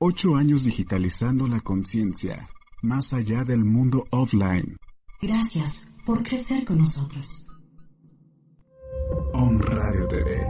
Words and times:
Ocho 0.00 0.36
años 0.36 0.62
digitalizando 0.62 1.48
la 1.48 1.58
conciencia, 1.58 2.48
más 2.84 3.12
allá 3.12 3.42
del 3.42 3.64
mundo 3.64 4.06
offline. 4.12 4.76
Gracias 5.20 5.88
por 6.06 6.22
crecer 6.22 6.64
con 6.64 6.78
nosotros. 6.78 7.44
On 9.32 9.58
Radio 9.58 10.06
TV. 10.06 10.46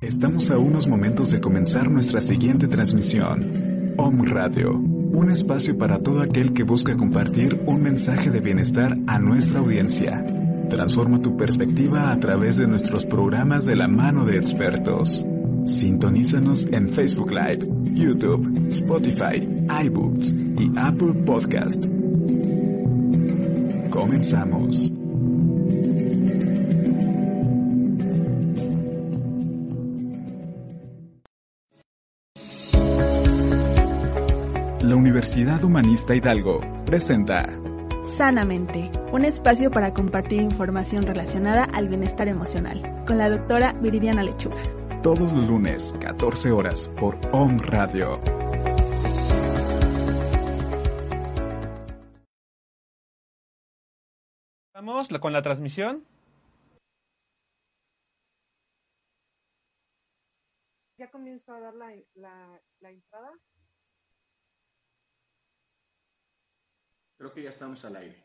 Estamos 0.00 0.50
a 0.50 0.56
unos 0.56 0.88
momentos 0.88 1.28
de 1.28 1.42
comenzar 1.42 1.90
nuestra 1.90 2.22
siguiente 2.22 2.68
transmisión. 2.68 3.94
Om 3.98 4.24
Radio, 4.24 4.72
un 4.72 5.30
espacio 5.30 5.76
para 5.76 6.02
todo 6.02 6.22
aquel 6.22 6.54
que 6.54 6.62
busca 6.62 6.96
compartir 6.96 7.62
un 7.66 7.82
mensaje 7.82 8.30
de 8.30 8.40
bienestar 8.40 8.96
a 9.06 9.18
nuestra 9.18 9.58
audiencia. 9.58 10.41
Transforma 10.72 11.20
tu 11.20 11.36
perspectiva 11.36 12.10
a 12.10 12.18
través 12.18 12.56
de 12.56 12.66
nuestros 12.66 13.04
programas 13.04 13.66
de 13.66 13.76
la 13.76 13.88
mano 13.88 14.24
de 14.24 14.38
expertos. 14.38 15.22
Sintonízanos 15.66 16.66
en 16.72 16.88
Facebook 16.88 17.30
Live, 17.30 17.68
YouTube, 17.92 18.68
Spotify, 18.70 19.46
iBooks 19.84 20.32
y 20.32 20.72
Apple 20.74 21.12
Podcast. 21.26 21.84
Comenzamos. 23.90 24.90
La 34.80 34.96
Universidad 34.96 35.62
Humanista 35.64 36.14
Hidalgo 36.16 36.62
presenta 36.86 37.46
Sanamente, 38.22 38.88
un 39.10 39.24
espacio 39.24 39.72
para 39.72 39.92
compartir 39.92 40.40
información 40.40 41.02
relacionada 41.02 41.64
al 41.64 41.88
bienestar 41.88 42.28
emocional, 42.28 43.04
con 43.04 43.18
la 43.18 43.28
doctora 43.28 43.72
Viridiana 43.72 44.22
Lechuga. 44.22 44.62
Todos 45.02 45.32
los 45.32 45.48
lunes, 45.48 45.92
14 46.00 46.52
horas, 46.52 46.88
por 47.00 47.18
OM 47.32 47.58
Radio. 47.58 48.22
Vamos 54.72 55.08
con 55.20 55.32
la 55.32 55.42
transmisión. 55.42 56.06
Ya 60.96 61.10
comienzo 61.10 61.52
a 61.52 61.58
dar 61.58 61.74
la, 61.74 61.92
la, 62.14 62.62
la 62.78 62.90
entrada. 62.92 63.32
Creo 67.22 67.34
que 67.34 67.42
ya 67.44 67.50
estamos 67.50 67.84
al 67.84 67.94
aire. 67.94 68.16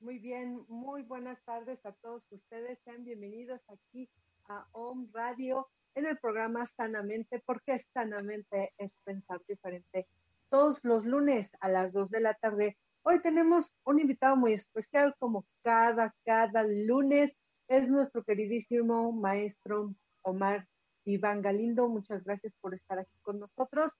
Muy 0.00 0.18
bien, 0.18 0.64
muy 0.66 1.04
buenas 1.04 1.40
tardes 1.44 1.78
a 1.86 1.92
todos 1.92 2.26
ustedes. 2.32 2.80
Sean 2.80 3.04
bienvenidos 3.04 3.60
aquí 3.68 4.10
a 4.48 4.66
OM 4.72 5.08
Radio 5.12 5.68
en 5.94 6.06
el 6.06 6.18
programa 6.18 6.66
Sanamente, 6.66 7.40
porque 7.46 7.78
Sanamente 7.94 8.72
es 8.76 8.90
pensar 9.04 9.40
diferente. 9.46 10.08
Todos 10.48 10.80
los 10.82 11.04
lunes 11.06 11.48
a 11.60 11.68
las 11.68 11.92
2 11.92 12.10
de 12.10 12.18
la 12.18 12.34
tarde. 12.34 12.76
Hoy 13.04 13.22
tenemos 13.22 13.70
un 13.84 14.00
invitado 14.00 14.34
muy 14.34 14.54
especial, 14.54 15.14
como 15.20 15.46
cada, 15.62 16.12
cada 16.24 16.64
lunes. 16.64 17.30
Es 17.68 17.88
nuestro 17.88 18.24
queridísimo 18.24 19.12
maestro 19.12 19.94
Omar 20.22 20.66
Iván 21.04 21.40
Galindo. 21.40 21.88
Muchas 21.88 22.24
gracias 22.24 22.52
por 22.60 22.74
estar 22.74 22.98
aquí 22.98 23.16
con 23.22 23.38
nosotros. 23.38 23.92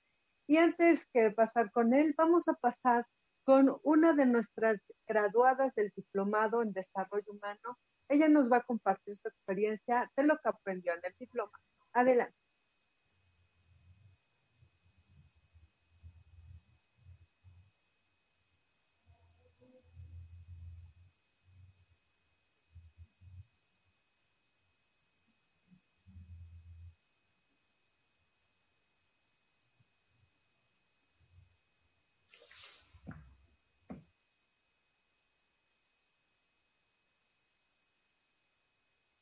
Y 0.49 0.57
antes 0.57 1.07
que 1.13 1.31
pasar 1.31 1.71
con 1.71 1.95
él, 1.95 2.17
vamos 2.19 2.43
a 2.49 2.55
pasar 2.55 3.07
con 3.49 3.81
una 3.83 4.13
de 4.13 4.27
nuestras 4.27 4.79
graduadas 5.07 5.75
del 5.75 5.91
diplomado 5.97 6.61
en 6.61 6.75
desarrollo 6.75 7.33
humano. 7.33 7.79
Ella 8.07 8.29
nos 8.29 8.53
va 8.53 8.59
a 8.59 8.63
compartir 8.63 9.17
su 9.17 9.27
experiencia 9.27 10.13
de 10.19 10.25
lo 10.25 10.37
que 10.37 10.51
aprendió 10.51 10.93
en 10.93 11.01
el 11.03 11.15
diploma. 11.19 11.59
Adelante. 11.95 12.37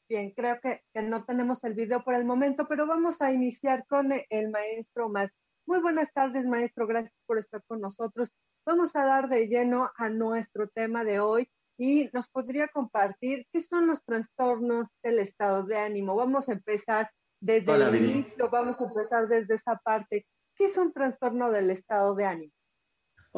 Bien, 0.08 0.30
creo 0.30 0.60
que, 0.60 0.82
que, 0.92 1.02
no 1.02 1.24
tenemos 1.24 1.62
el 1.64 1.74
video 1.74 2.04
por 2.04 2.14
el 2.14 2.24
momento, 2.24 2.68
pero 2.68 2.86
vamos 2.86 3.20
a 3.20 3.32
iniciar 3.32 3.84
con 3.88 4.12
el 4.12 4.50
maestro 4.50 5.06
Omar. 5.06 5.32
Muy 5.66 5.80
buenas 5.80 6.12
tardes, 6.12 6.46
maestro. 6.46 6.86
Gracias 6.86 7.12
por 7.26 7.38
estar 7.38 7.60
con 7.66 7.80
nosotros. 7.80 8.30
Vamos 8.64 8.94
a 8.94 9.04
dar 9.04 9.28
de 9.28 9.48
lleno 9.48 9.90
a 9.96 10.08
nuestro 10.08 10.68
tema 10.68 11.02
de 11.02 11.18
hoy 11.18 11.48
y 11.76 12.08
nos 12.12 12.28
podría 12.28 12.68
compartir 12.68 13.46
qué 13.52 13.62
son 13.62 13.88
los 13.88 14.02
trastornos 14.04 14.86
del 15.02 15.18
estado 15.18 15.64
de 15.64 15.76
ánimo. 15.76 16.14
Vamos 16.14 16.48
a 16.48 16.52
empezar 16.52 17.10
desde 17.40 17.70
Hola, 17.70 17.88
el 17.88 17.96
inicio, 17.96 18.48
vamos 18.48 18.80
a 18.80 18.84
empezar 18.84 19.28
desde 19.28 19.56
esa 19.56 19.76
parte. 19.76 20.26
¿Qué 20.54 20.66
es 20.66 20.76
un 20.76 20.92
trastorno 20.92 21.50
del 21.50 21.70
estado 21.70 22.14
de 22.14 22.24
ánimo? 22.24 22.52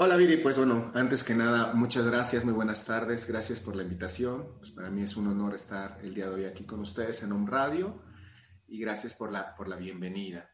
Hola 0.00 0.16
Viri, 0.16 0.36
pues 0.36 0.56
bueno, 0.56 0.92
antes 0.94 1.24
que 1.24 1.34
nada, 1.34 1.74
muchas 1.74 2.06
gracias, 2.06 2.44
muy 2.44 2.54
buenas 2.54 2.84
tardes, 2.84 3.26
gracias 3.26 3.58
por 3.58 3.74
la 3.74 3.82
invitación. 3.82 4.54
Pues 4.58 4.70
para 4.70 4.90
mí 4.90 5.02
es 5.02 5.16
un 5.16 5.26
honor 5.26 5.56
estar 5.56 5.98
el 6.04 6.14
día 6.14 6.28
de 6.28 6.34
hoy 6.36 6.44
aquí 6.44 6.64
con 6.64 6.78
ustedes 6.78 7.24
en 7.24 7.32
Home 7.32 7.50
Radio 7.50 8.00
y 8.68 8.78
gracias 8.78 9.14
por 9.14 9.32
la, 9.32 9.56
por 9.56 9.66
la 9.66 9.74
bienvenida. 9.74 10.48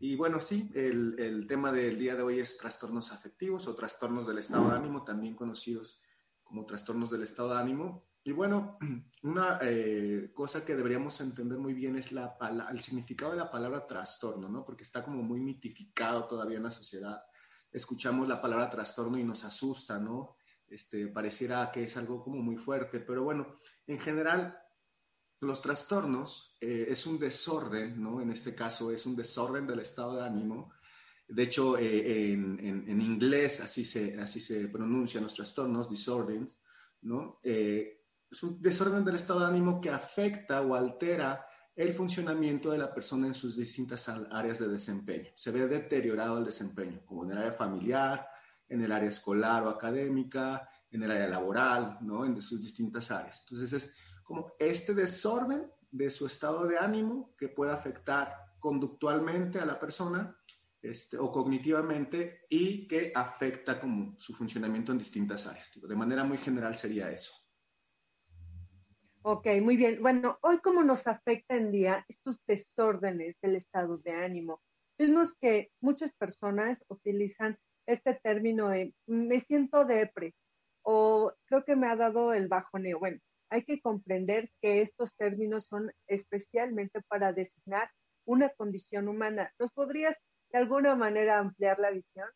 Y 0.00 0.16
bueno, 0.16 0.40
sí, 0.40 0.72
el, 0.74 1.14
el 1.20 1.46
tema 1.46 1.70
del 1.70 2.00
día 2.00 2.16
de 2.16 2.22
hoy 2.22 2.40
es 2.40 2.58
trastornos 2.58 3.12
afectivos 3.12 3.68
o 3.68 3.76
trastornos 3.76 4.26
del 4.26 4.38
estado 4.38 4.70
de 4.70 4.74
ánimo, 4.74 5.04
también 5.04 5.36
conocidos 5.36 6.02
como 6.42 6.66
trastornos 6.66 7.12
del 7.12 7.22
estado 7.22 7.50
de 7.54 7.60
ánimo. 7.60 8.08
Y 8.24 8.32
bueno, 8.32 8.76
una 9.22 9.60
eh, 9.62 10.32
cosa 10.34 10.64
que 10.64 10.74
deberíamos 10.74 11.20
entender 11.20 11.58
muy 11.58 11.74
bien 11.74 11.94
es 11.94 12.10
la, 12.10 12.36
el 12.72 12.80
significado 12.80 13.30
de 13.30 13.36
la 13.36 13.52
palabra 13.52 13.86
trastorno, 13.86 14.48
¿no? 14.48 14.64
Porque 14.64 14.82
está 14.82 15.04
como 15.04 15.22
muy 15.22 15.38
mitificado 15.38 16.24
todavía 16.24 16.56
en 16.56 16.64
la 16.64 16.72
sociedad 16.72 17.22
escuchamos 17.72 18.28
la 18.28 18.40
palabra 18.40 18.70
trastorno 18.70 19.18
y 19.18 19.24
nos 19.24 19.44
asusta, 19.44 19.98
¿no? 19.98 20.36
Este, 20.66 21.08
pareciera 21.08 21.70
que 21.72 21.84
es 21.84 21.96
algo 21.96 22.22
como 22.22 22.42
muy 22.42 22.56
fuerte, 22.56 23.00
pero 23.00 23.24
bueno, 23.24 23.58
en 23.86 23.98
general, 23.98 24.56
los 25.40 25.62
trastornos 25.62 26.56
eh, 26.60 26.86
es 26.88 27.06
un 27.06 27.18
desorden, 27.18 28.00
¿no? 28.00 28.20
En 28.20 28.30
este 28.30 28.54
caso 28.54 28.90
es 28.90 29.06
un 29.06 29.16
desorden 29.16 29.66
del 29.66 29.80
estado 29.80 30.16
de 30.16 30.24
ánimo. 30.24 30.72
De 31.26 31.44
hecho, 31.44 31.78
eh, 31.78 32.32
en, 32.32 32.58
en, 32.60 32.88
en, 32.88 33.00
inglés 33.00 33.60
así 33.60 33.84
se, 33.84 34.20
así 34.20 34.40
se 34.40 34.68
pronuncian 34.68 35.24
los 35.24 35.34
trastornos, 35.34 35.88
disorders, 35.88 36.60
¿no? 37.02 37.38
Eh, 37.42 38.04
es 38.30 38.42
un 38.42 38.60
desorden 38.60 39.04
del 39.04 39.16
estado 39.16 39.40
de 39.40 39.46
ánimo 39.46 39.80
que 39.80 39.90
afecta 39.90 40.60
o 40.60 40.74
altera 40.74 41.46
el 41.80 41.94
funcionamiento 41.94 42.70
de 42.70 42.76
la 42.76 42.92
persona 42.92 43.26
en 43.26 43.32
sus 43.32 43.56
distintas 43.56 44.06
áreas 44.30 44.58
de 44.58 44.68
desempeño. 44.68 45.30
Se 45.34 45.50
ve 45.50 45.66
deteriorado 45.66 46.36
el 46.36 46.44
desempeño, 46.44 47.00
como 47.06 47.24
en 47.24 47.30
el 47.30 47.38
área 47.38 47.52
familiar, 47.52 48.28
en 48.68 48.82
el 48.82 48.92
área 48.92 49.08
escolar 49.08 49.64
o 49.64 49.70
académica, 49.70 50.68
en 50.90 51.04
el 51.04 51.10
área 51.10 51.26
laboral, 51.26 51.96
¿no? 52.02 52.26
En 52.26 52.38
sus 52.42 52.60
distintas 52.60 53.10
áreas. 53.10 53.46
Entonces 53.46 53.72
es 53.72 53.96
como 54.22 54.52
este 54.58 54.92
desorden 54.92 55.72
de 55.90 56.10
su 56.10 56.26
estado 56.26 56.66
de 56.66 56.76
ánimo 56.76 57.34
que 57.34 57.48
puede 57.48 57.72
afectar 57.72 58.36
conductualmente 58.58 59.58
a 59.58 59.64
la 59.64 59.80
persona 59.80 60.36
este, 60.82 61.16
o 61.16 61.32
cognitivamente 61.32 62.42
y 62.50 62.86
que 62.86 63.10
afecta 63.14 63.80
como 63.80 64.18
su 64.18 64.34
funcionamiento 64.34 64.92
en 64.92 64.98
distintas 64.98 65.46
áreas. 65.46 65.72
De 65.80 65.96
manera 65.96 66.24
muy 66.24 66.36
general 66.36 66.76
sería 66.76 67.10
eso. 67.10 67.32
Ok, 69.22 69.46
muy 69.60 69.76
bien. 69.76 70.00
Bueno, 70.00 70.38
hoy 70.40 70.60
cómo 70.60 70.82
nos 70.82 71.06
afecta 71.06 71.54
en 71.54 71.70
día 71.70 72.06
estos 72.08 72.38
desórdenes 72.46 73.36
del 73.42 73.56
estado 73.56 73.98
de 73.98 74.12
ánimo. 74.12 74.62
Vemos 74.98 75.34
que 75.38 75.70
muchas 75.82 76.10
personas 76.14 76.82
utilizan 76.88 77.58
este 77.86 78.14
término 78.22 78.70
de 78.70 78.94
me 79.06 79.40
siento 79.40 79.84
depre 79.84 80.34
o 80.82 81.34
creo 81.44 81.64
que 81.66 81.76
me 81.76 81.86
ha 81.86 81.96
dado 81.96 82.32
el 82.32 82.48
bajoneo. 82.48 82.98
Bueno, 82.98 83.18
hay 83.50 83.62
que 83.64 83.82
comprender 83.82 84.50
que 84.62 84.80
estos 84.80 85.14
términos 85.16 85.66
son 85.68 85.92
especialmente 86.06 87.02
para 87.02 87.34
designar 87.34 87.90
una 88.24 88.48
condición 88.48 89.06
humana. 89.06 89.52
¿Nos 89.58 89.70
podrías 89.72 90.16
de 90.50 90.58
alguna 90.60 90.94
manera 90.94 91.38
ampliar 91.38 91.78
la 91.78 91.90
visión? 91.90 92.28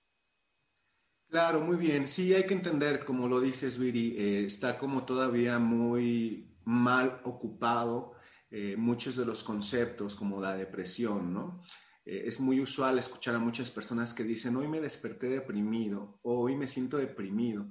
Claro, 1.31 1.63
muy 1.63 1.79
bien. 1.79 2.07
Sí, 2.07 2.35
hay 2.35 2.45
que 2.45 2.55
entender, 2.55 3.07
como 3.07 3.27
lo 3.27 3.41
dices, 3.41 3.79
Viri, 3.79 4.17
eh, 4.19 4.45
está 4.45 4.79
como 4.79 5.07
todavía 5.07 5.59
muy 5.59 6.54
mal 6.65 7.21
ocupado 7.25 8.15
eh, 8.51 8.77
muchos 8.77 9.17
de 9.17 9.25
los 9.25 9.43
conceptos 9.43 10.15
como 10.15 10.41
la 10.41 10.57
depresión, 10.57 11.33
¿no? 11.33 11.63
Eh, 12.05 12.25
es 12.27 12.39
muy 12.39 12.61
usual 12.61 12.99
escuchar 12.99 13.35
a 13.35 13.39
muchas 13.39 13.71
personas 13.71 14.13
que 14.13 14.25
dicen, 14.25 14.57
hoy 14.57 14.69
me 14.69 14.81
desperté 14.81 15.29
deprimido 15.29 16.21
o 16.23 16.41
hoy 16.41 16.57
me 16.57 16.69
siento 16.69 16.99
deprimido, 16.99 17.67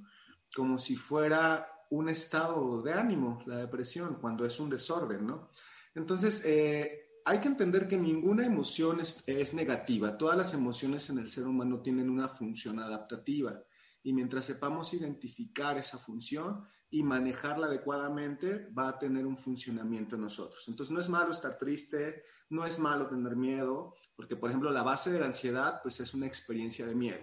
como 0.54 0.78
si 0.78 0.96
fuera 0.96 1.66
un 1.90 2.08
estado 2.08 2.82
de 2.82 2.92
ánimo, 2.92 3.42
la 3.46 3.58
depresión, 3.58 4.18
cuando 4.20 4.44
es 4.44 4.58
un 4.58 4.68
desorden, 4.68 5.26
¿no? 5.26 5.50
Entonces, 5.94 6.42
eh, 6.44 7.20
hay 7.24 7.38
que 7.38 7.48
entender 7.48 7.88
que 7.88 7.96
ninguna 7.96 8.44
emoción 8.44 9.00
es, 9.00 9.22
es, 9.26 9.54
negativa. 9.54 10.18
Todas 10.18 10.36
las 10.36 10.52
emociones 10.52 11.08
en 11.08 11.18
el 11.18 11.30
ser 11.30 11.46
humano 11.46 11.80
tienen 11.80 12.10
una 12.10 12.28
función 12.28 12.80
adaptativa. 12.80 13.62
Y 14.04 14.12
mientras 14.12 14.44
sepamos 14.44 14.94
identificar 14.94 15.76
esa 15.76 15.98
función, 15.98 16.64
y 16.94 17.02
manejarla 17.02 17.66
adecuadamente 17.66 18.68
va 18.70 18.88
a 18.88 18.98
tener 19.00 19.26
un 19.26 19.36
funcionamiento 19.36 20.14
en 20.14 20.22
nosotros. 20.22 20.68
Entonces 20.68 20.94
no 20.94 21.00
es 21.00 21.08
malo 21.08 21.32
estar 21.32 21.58
triste, 21.58 22.22
no 22.50 22.64
es 22.64 22.78
malo 22.78 23.08
tener 23.08 23.34
miedo, 23.34 23.96
porque 24.14 24.36
por 24.36 24.48
ejemplo 24.48 24.70
la 24.70 24.84
base 24.84 25.10
de 25.10 25.18
la 25.18 25.26
ansiedad 25.26 25.80
pues 25.82 25.98
es 25.98 26.14
una 26.14 26.28
experiencia 26.28 26.86
de 26.86 26.94
miedo. 26.94 27.18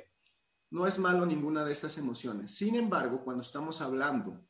No 0.72 0.86
es 0.88 1.00
malo 1.00 1.26
ninguna 1.26 1.64
de 1.64 1.72
estas 1.72 1.98
emociones. 1.98 2.54
Sin 2.54 2.76
embargo, 2.76 3.24
cuando 3.24 3.44
estamos 3.44 3.80
hablando 3.80 4.46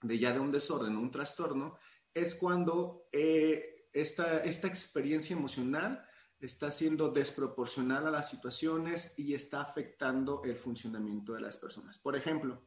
de 0.00 0.16
ya 0.16 0.32
de 0.32 0.38
un 0.38 0.52
desorden 0.52 0.94
o 0.94 1.00
un 1.00 1.10
trastorno, 1.10 1.76
es 2.14 2.36
cuando 2.36 3.08
eh, 3.10 3.88
esta, 3.92 4.44
esta 4.44 4.68
experiencia 4.68 5.36
emocional 5.36 6.06
está 6.40 6.70
siendo 6.70 7.10
desproporcional 7.10 8.06
a 8.06 8.10
las 8.10 8.30
situaciones 8.30 9.14
y 9.18 9.34
está 9.34 9.60
afectando 9.60 10.42
el 10.44 10.56
funcionamiento 10.56 11.34
de 11.34 11.42
las 11.42 11.56
personas. 11.58 11.98
Por 11.98 12.16
ejemplo, 12.16 12.62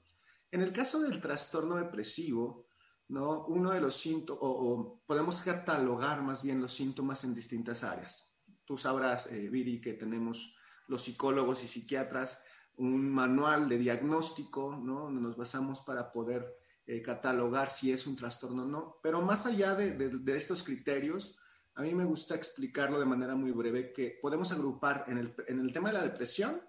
en 0.51 0.61
el 0.61 0.71
caso 0.71 1.01
del 1.01 1.19
trastorno 1.19 1.75
depresivo, 1.75 2.67
¿no? 3.07 3.45
uno 3.47 3.71
de 3.71 3.81
los 3.81 3.95
síntomas, 3.95 4.39
o, 4.43 5.01
podemos 5.05 5.41
catalogar 5.41 6.21
más 6.21 6.43
bien 6.43 6.61
los 6.61 6.73
síntomas 6.73 7.23
en 7.23 7.33
distintas 7.33 7.83
áreas. 7.83 8.31
Tú 8.65 8.77
sabrás, 8.77 9.31
eh, 9.31 9.49
Viri, 9.49 9.81
que 9.81 9.93
tenemos 9.93 10.55
los 10.87 11.03
psicólogos 11.03 11.63
y 11.63 11.67
psiquiatras 11.67 12.43
un 12.77 13.11
manual 13.11 13.69
de 13.69 13.77
diagnóstico, 13.77 14.75
¿no? 14.75 15.09
nos 15.09 15.37
basamos 15.37 15.81
para 15.81 16.11
poder 16.11 16.57
eh, 16.85 17.01
catalogar 17.01 17.69
si 17.69 17.91
es 17.91 18.07
un 18.07 18.15
trastorno 18.15 18.63
o 18.63 18.67
no. 18.67 18.99
Pero 19.01 19.21
más 19.21 19.45
allá 19.45 19.75
de, 19.75 19.91
de, 19.93 20.37
estos 20.37 20.63
criterios, 20.63 21.37
a 21.75 21.81
mí 21.81 21.93
me 21.93 22.05
gusta 22.05 22.35
explicarlo 22.35 22.99
de 22.99 23.05
manera 23.05 23.35
muy 23.35 23.51
breve 23.51 23.91
que 23.91 24.19
podemos 24.21 24.51
agrupar 24.51 25.05
en 25.07 25.17
el, 25.17 25.35
en 25.47 25.59
el 25.59 25.71
tema 25.73 25.89
de 25.89 25.97
la 25.97 26.03
depresión 26.03 26.61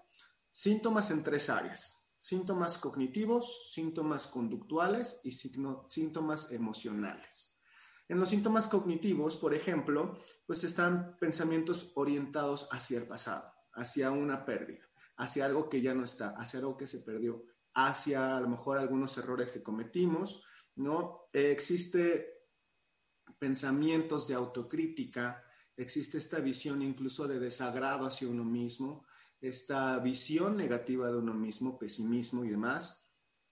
síntomas 0.51 1.11
en 1.11 1.23
tres 1.23 1.49
áreas 1.49 2.05
síntomas 2.25 2.79
cognitivos, 2.79 3.71
síntomas 3.71 4.25
conductuales 4.25 5.21
y 5.23 5.31
síntomas 5.31 6.51
emocionales. 6.51 7.55
En 8.07 8.19
los 8.19 8.29
síntomas 8.29 8.67
cognitivos, 8.67 9.37
por 9.37 9.53
ejemplo, 9.53 10.17
pues 10.47 10.63
están 10.63 11.17
pensamientos 11.19 11.91
orientados 11.93 12.67
hacia 12.71 12.97
el 12.97 13.05
pasado, 13.05 13.53
hacia 13.73 14.09
una 14.09 14.43
pérdida, 14.43 14.83
hacia 15.17 15.45
algo 15.45 15.69
que 15.69 15.83
ya 15.83 15.93
no 15.93 16.03
está, 16.03 16.29
hacia 16.29 16.61
algo 16.61 16.77
que 16.77 16.87
se 16.87 17.01
perdió, 17.01 17.43
hacia 17.75 18.35
a 18.37 18.41
lo 18.41 18.49
mejor 18.49 18.79
algunos 18.79 19.15
errores 19.19 19.51
que 19.51 19.61
cometimos, 19.61 20.41
¿no? 20.77 21.27
Eh, 21.31 21.51
existe 21.51 22.34
pensamientos 23.39 24.27
de 24.27 24.35
autocrítica, 24.35 25.43
existe 25.77 26.17
esta 26.17 26.39
visión 26.39 26.81
incluso 26.81 27.27
de 27.27 27.39
desagrado 27.39 28.05
hacia 28.05 28.29
uno 28.29 28.43
mismo, 28.43 29.05
esta 29.41 29.99
visión 29.99 30.57
negativa 30.57 31.09
de 31.09 31.17
uno 31.17 31.33
mismo, 31.33 31.77
pesimismo 31.77 32.45
y 32.45 32.49
demás. 32.49 33.01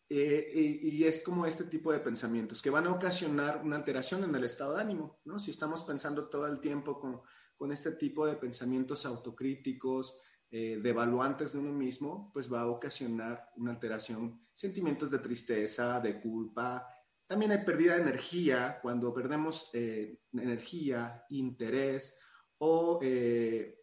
Eh, 0.09 0.79
y, 0.83 1.03
es 1.05 1.23
como 1.23 1.45
este 1.45 1.63
tipo 1.63 1.91
de 1.91 1.99
pensamientos 1.99 2.61
que 2.61 2.69
van 2.69 2.85
a 2.85 2.91
ocasionar 2.91 3.61
una 3.63 3.77
alteración 3.77 4.23
en 4.23 4.35
el 4.35 4.43
estado 4.43 4.75
de 4.75 4.81
ánimo, 4.81 5.19
¿no? 5.25 5.39
Si 5.39 5.49
estamos 5.49 5.83
pensando 5.83 6.29
todo 6.29 6.45
el 6.45 6.59
tiempo 6.59 6.99
con, 6.99 7.21
con 7.57 7.71
este 7.71 7.93
tipo 7.93 8.25
de 8.27 8.35
pensamientos 8.35 9.05
autocríticos, 9.05 10.19
eh, 10.55 10.79
devaluantes 10.79 11.53
de 11.53 11.59
uno 11.59 11.71
mismo, 11.71 12.29
pues 12.31 12.51
va 12.51 12.61
a 12.61 12.67
ocasionar 12.67 13.51
una 13.55 13.71
alteración, 13.71 14.39
sentimientos 14.53 15.09
de 15.09 15.17
tristeza, 15.17 15.99
de 15.99 16.21
culpa. 16.21 16.87
También 17.33 17.51
hay 17.51 17.65
pérdida 17.65 17.95
de 17.95 18.03
energía, 18.03 18.77
cuando 18.79 19.11
perdemos 19.11 19.71
eh, 19.73 20.19
energía, 20.33 21.25
interés 21.31 22.19
o 22.59 22.99
eh, 23.01 23.75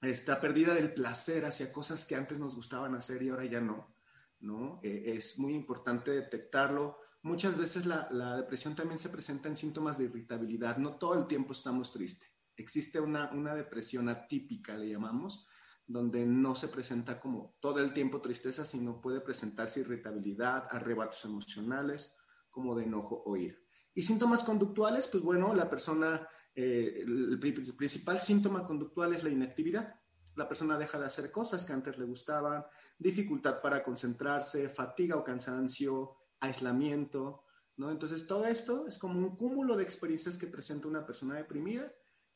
esta 0.00 0.40
pérdida 0.40 0.72
del 0.72 0.94
placer 0.94 1.44
hacia 1.44 1.70
cosas 1.70 2.06
que 2.06 2.16
antes 2.16 2.38
nos 2.38 2.56
gustaban 2.56 2.94
hacer 2.94 3.22
y 3.22 3.28
ahora 3.28 3.44
ya 3.44 3.60
no, 3.60 3.94
¿no? 4.40 4.80
Eh, 4.82 5.12
es 5.14 5.38
muy 5.38 5.52
importante 5.52 6.12
detectarlo. 6.12 6.96
Muchas 7.20 7.58
veces 7.58 7.84
la, 7.84 8.08
la, 8.10 8.38
depresión 8.38 8.74
también 8.74 8.98
se 8.98 9.10
presenta 9.10 9.50
en 9.50 9.56
síntomas 9.58 9.98
de 9.98 10.04
irritabilidad. 10.04 10.78
No 10.78 10.96
todo 10.96 11.20
el 11.20 11.26
tiempo 11.26 11.52
estamos 11.52 11.92
tristes. 11.92 12.30
Existe 12.56 13.00
una, 13.00 13.30
una 13.32 13.54
depresión 13.54 14.08
atípica, 14.08 14.78
le 14.78 14.88
llamamos, 14.88 15.46
donde 15.86 16.24
no 16.24 16.54
se 16.54 16.68
presenta 16.68 17.20
como 17.20 17.58
todo 17.60 17.84
el 17.84 17.92
tiempo 17.92 18.22
tristeza, 18.22 18.64
sino 18.64 19.02
puede 19.02 19.20
presentarse 19.20 19.80
irritabilidad, 19.80 20.68
arrebatos 20.70 21.22
emocionales, 21.26 22.16
como 22.54 22.74
de 22.76 22.84
enojo 22.84 23.22
o 23.26 23.36
ira. 23.36 23.56
Y 23.92 24.02
síntomas 24.02 24.44
conductuales, 24.44 25.08
pues 25.08 25.22
bueno, 25.22 25.52
la 25.54 25.68
persona 25.68 26.26
eh, 26.54 27.02
el 27.02 27.38
principal 27.38 28.20
síntoma 28.20 28.66
conductual 28.66 29.12
es 29.12 29.24
la 29.24 29.30
inactividad. 29.30 30.00
La 30.36 30.48
persona 30.48 30.78
deja 30.78 30.98
de 30.98 31.06
hacer 31.06 31.30
cosas 31.30 31.64
que 31.64 31.72
antes 31.72 31.98
le 31.98 32.04
gustaban, 32.04 32.64
dificultad 32.98 33.60
para 33.60 33.82
concentrarse, 33.82 34.68
fatiga 34.68 35.16
o 35.16 35.24
cansancio, 35.24 36.16
aislamiento, 36.40 37.44
¿no? 37.76 37.90
Entonces 37.90 38.26
todo 38.26 38.46
esto 38.46 38.86
es 38.86 38.98
como 38.98 39.18
un 39.18 39.36
cúmulo 39.36 39.76
de 39.76 39.84
experiencias 39.84 40.38
que 40.38 40.46
presenta 40.46 40.88
una 40.88 41.04
persona 41.04 41.36
deprimida 41.36 41.92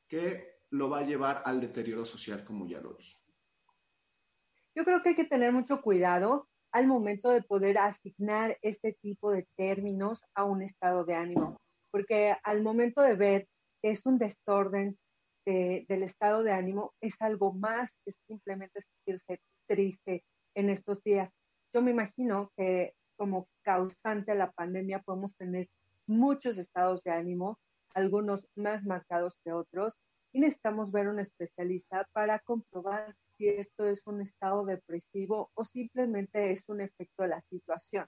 que 0.06 0.62
lo 0.70 0.90
va 0.90 0.98
a 0.98 1.06
llevar 1.06 1.42
al 1.44 1.60
deterioro 1.60 2.04
social, 2.04 2.44
como 2.44 2.66
ya 2.66 2.80
lo 2.80 2.94
dije. 2.94 3.16
Yo 4.74 4.84
creo 4.84 5.02
que 5.02 5.10
hay 5.10 5.16
que 5.16 5.24
tener 5.24 5.52
mucho 5.52 5.80
cuidado 5.80 6.47
al 6.72 6.86
momento 6.86 7.30
de 7.30 7.42
poder 7.42 7.78
asignar 7.78 8.58
este 8.62 8.92
tipo 9.00 9.30
de 9.30 9.46
términos 9.56 10.22
a 10.34 10.44
un 10.44 10.62
estado 10.62 11.04
de 11.04 11.14
ánimo, 11.14 11.56
porque 11.90 12.36
al 12.42 12.62
momento 12.62 13.02
de 13.02 13.14
ver 13.14 13.48
es 13.82 14.04
un 14.06 14.18
desorden 14.18 14.98
del 15.46 16.02
estado 16.02 16.42
de 16.42 16.52
ánimo, 16.52 16.92
es 17.00 17.14
algo 17.20 17.54
más 17.54 17.90
que 18.04 18.12
simplemente 18.26 18.82
sentirse 18.82 19.40
triste 19.66 20.22
en 20.54 20.68
estos 20.68 21.02
días. 21.02 21.30
Yo 21.72 21.80
me 21.80 21.90
imagino 21.90 22.50
que 22.54 22.92
como 23.16 23.48
causante 23.62 24.32
de 24.32 24.38
la 24.38 24.50
pandemia 24.52 25.00
podemos 25.00 25.34
tener 25.36 25.68
muchos 26.06 26.58
estados 26.58 27.02
de 27.02 27.12
ánimo, 27.12 27.58
algunos 27.94 28.46
más 28.56 28.84
marcados 28.84 29.38
que 29.42 29.52
otros, 29.52 29.96
y 30.32 30.40
necesitamos 30.40 30.92
ver 30.92 31.08
un 31.08 31.18
especialista 31.18 32.06
para 32.12 32.40
comprobar 32.40 33.16
si 33.38 33.48
esto 33.48 33.86
es 33.86 34.02
un 34.04 34.20
estado 34.20 34.64
depresivo 34.64 35.50
o 35.54 35.64
simplemente 35.64 36.50
es 36.50 36.62
un 36.68 36.80
efecto 36.80 37.22
de 37.22 37.28
la 37.28 37.40
situación. 37.42 38.06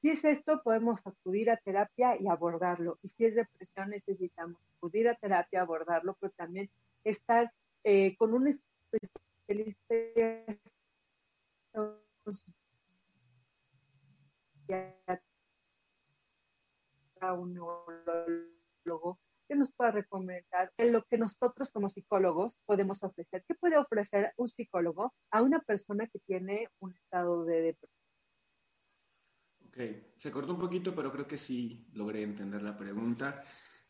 Si 0.00 0.10
es 0.10 0.24
esto, 0.24 0.62
podemos 0.62 1.06
acudir 1.06 1.50
a 1.50 1.56
terapia 1.58 2.20
y 2.20 2.26
abordarlo. 2.28 2.98
Y 3.02 3.08
si 3.08 3.26
es 3.26 3.34
depresión, 3.34 3.90
necesitamos 3.90 4.60
acudir 4.76 5.08
a 5.08 5.14
terapia, 5.14 5.60
abordarlo, 5.60 6.16
pero 6.18 6.32
también 6.36 6.70
estar 7.04 7.52
eh, 7.84 8.16
con 8.16 8.34
un 8.34 8.48
especialista 8.48 9.94
un 17.32 17.54
neurólogo 17.54 19.18
¿qué 19.48 19.54
nos 19.56 19.72
puede 19.72 19.92
recomendar 19.92 20.72
en 20.76 20.92
lo 20.92 21.04
que 21.04 21.18
nosotros 21.18 21.70
como 21.72 21.88
psicólogos 21.88 22.56
podemos 22.66 23.02
ofrecer? 23.02 23.44
¿Qué 23.46 23.54
puede 23.54 23.76
ofrecer 23.76 24.32
un 24.36 24.48
psicólogo 24.48 25.14
a 25.30 25.42
una 25.42 25.60
persona 25.60 26.06
que 26.06 26.18
tiene 26.20 26.68
un 26.80 26.92
estado 26.92 27.44
de 27.44 27.60
depresión? 27.60 28.04
Ok, 29.68 29.78
se 30.18 30.30
cortó 30.30 30.52
un 30.52 30.60
poquito, 30.60 30.94
pero 30.94 31.10
creo 31.10 31.26
que 31.26 31.38
sí 31.38 31.88
logré 31.94 32.22
entender 32.22 32.62
la 32.62 32.76
pregunta. 32.76 33.42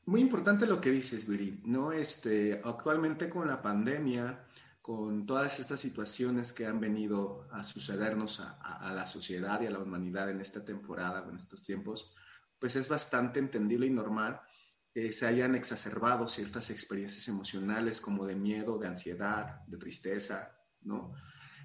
Muy 0.07 0.21
importante 0.21 0.67
lo 0.67 0.81
que 0.81 0.91
dices, 0.91 1.27
Viri, 1.27 1.61
¿no? 1.65 1.93
Este, 1.93 2.61
actualmente 2.65 3.29
con 3.29 3.47
la 3.47 3.61
pandemia, 3.61 4.47
con 4.81 5.25
todas 5.25 5.61
estas 5.61 5.81
situaciones 5.81 6.53
que 6.53 6.67
han 6.67 6.81
venido 6.81 7.47
a 7.51 7.63
sucedernos 7.65 8.41
a, 8.41 8.53
a, 8.61 8.95
la 8.95 9.07
sociedad 9.07 9.61
y 9.63 9.67
a 9.67 9.71
la 9.71 9.79
humanidad 9.79 10.29
en 10.31 10.41
esta 10.41 10.63
temporada, 10.63 11.27
en 11.29 11.37
estos 11.37 11.63
tiempos, 11.63 12.15
pues 12.59 12.77
es 12.77 12.89
bastante 12.89 13.41
entendible 13.41 13.87
y 13.87 13.91
normal 13.91 14.41
que 14.95 15.13
se 15.13 15.27
hayan 15.27 15.57
exacerbado 15.57 16.29
ciertas 16.29 16.71
experiencias 16.71 17.27
emocionales 17.27 18.01
como 18.01 18.25
de 18.25 18.37
miedo, 18.37 18.79
de 18.79 18.87
ansiedad, 18.87 19.67
de 19.67 19.77
tristeza, 19.77 20.57
¿no? 20.83 21.13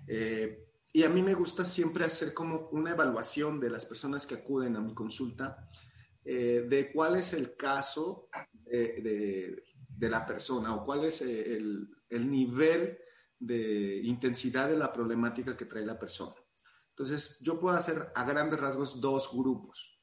Eh, 0.08 0.66
y 0.92 1.04
a 1.04 1.10
mí 1.10 1.22
me 1.22 1.36
gusta 1.36 1.64
siempre 1.64 2.06
hacer 2.06 2.34
como 2.34 2.70
una 2.72 2.90
evaluación 2.90 3.60
de 3.60 3.70
las 3.70 3.86
personas 3.86 4.26
que 4.26 4.34
acuden 4.34 4.76
a 4.76 4.82
mi 4.82 4.96
consulta, 4.96 5.70
eh, 6.26 6.66
de 6.68 6.92
cuál 6.92 7.18
es 7.18 7.34
el 7.34 7.56
caso 7.56 8.30
de, 8.52 9.62
de, 9.88 10.10
la 10.10 10.26
persona 10.26 10.74
o 10.74 10.84
cuál 10.84 11.06
es 11.06 11.22
el, 11.22 11.88
el 12.10 12.32
nivel 12.32 12.98
de 13.38 14.02
intensidad 14.04 14.70
de 14.70 14.78
la 14.78 14.92
problemática 14.92 15.56
que 15.56 15.66
trae 15.66 15.86
la 15.86 16.00
persona. 16.00 16.34
Entonces, 16.90 17.38
yo 17.42 17.60
puedo 17.60 17.78
hacer 17.78 18.12
a 18.16 18.24
grandes 18.26 18.60
rasgos 18.60 19.00
dos 19.00 19.32
grupos. 19.32 20.02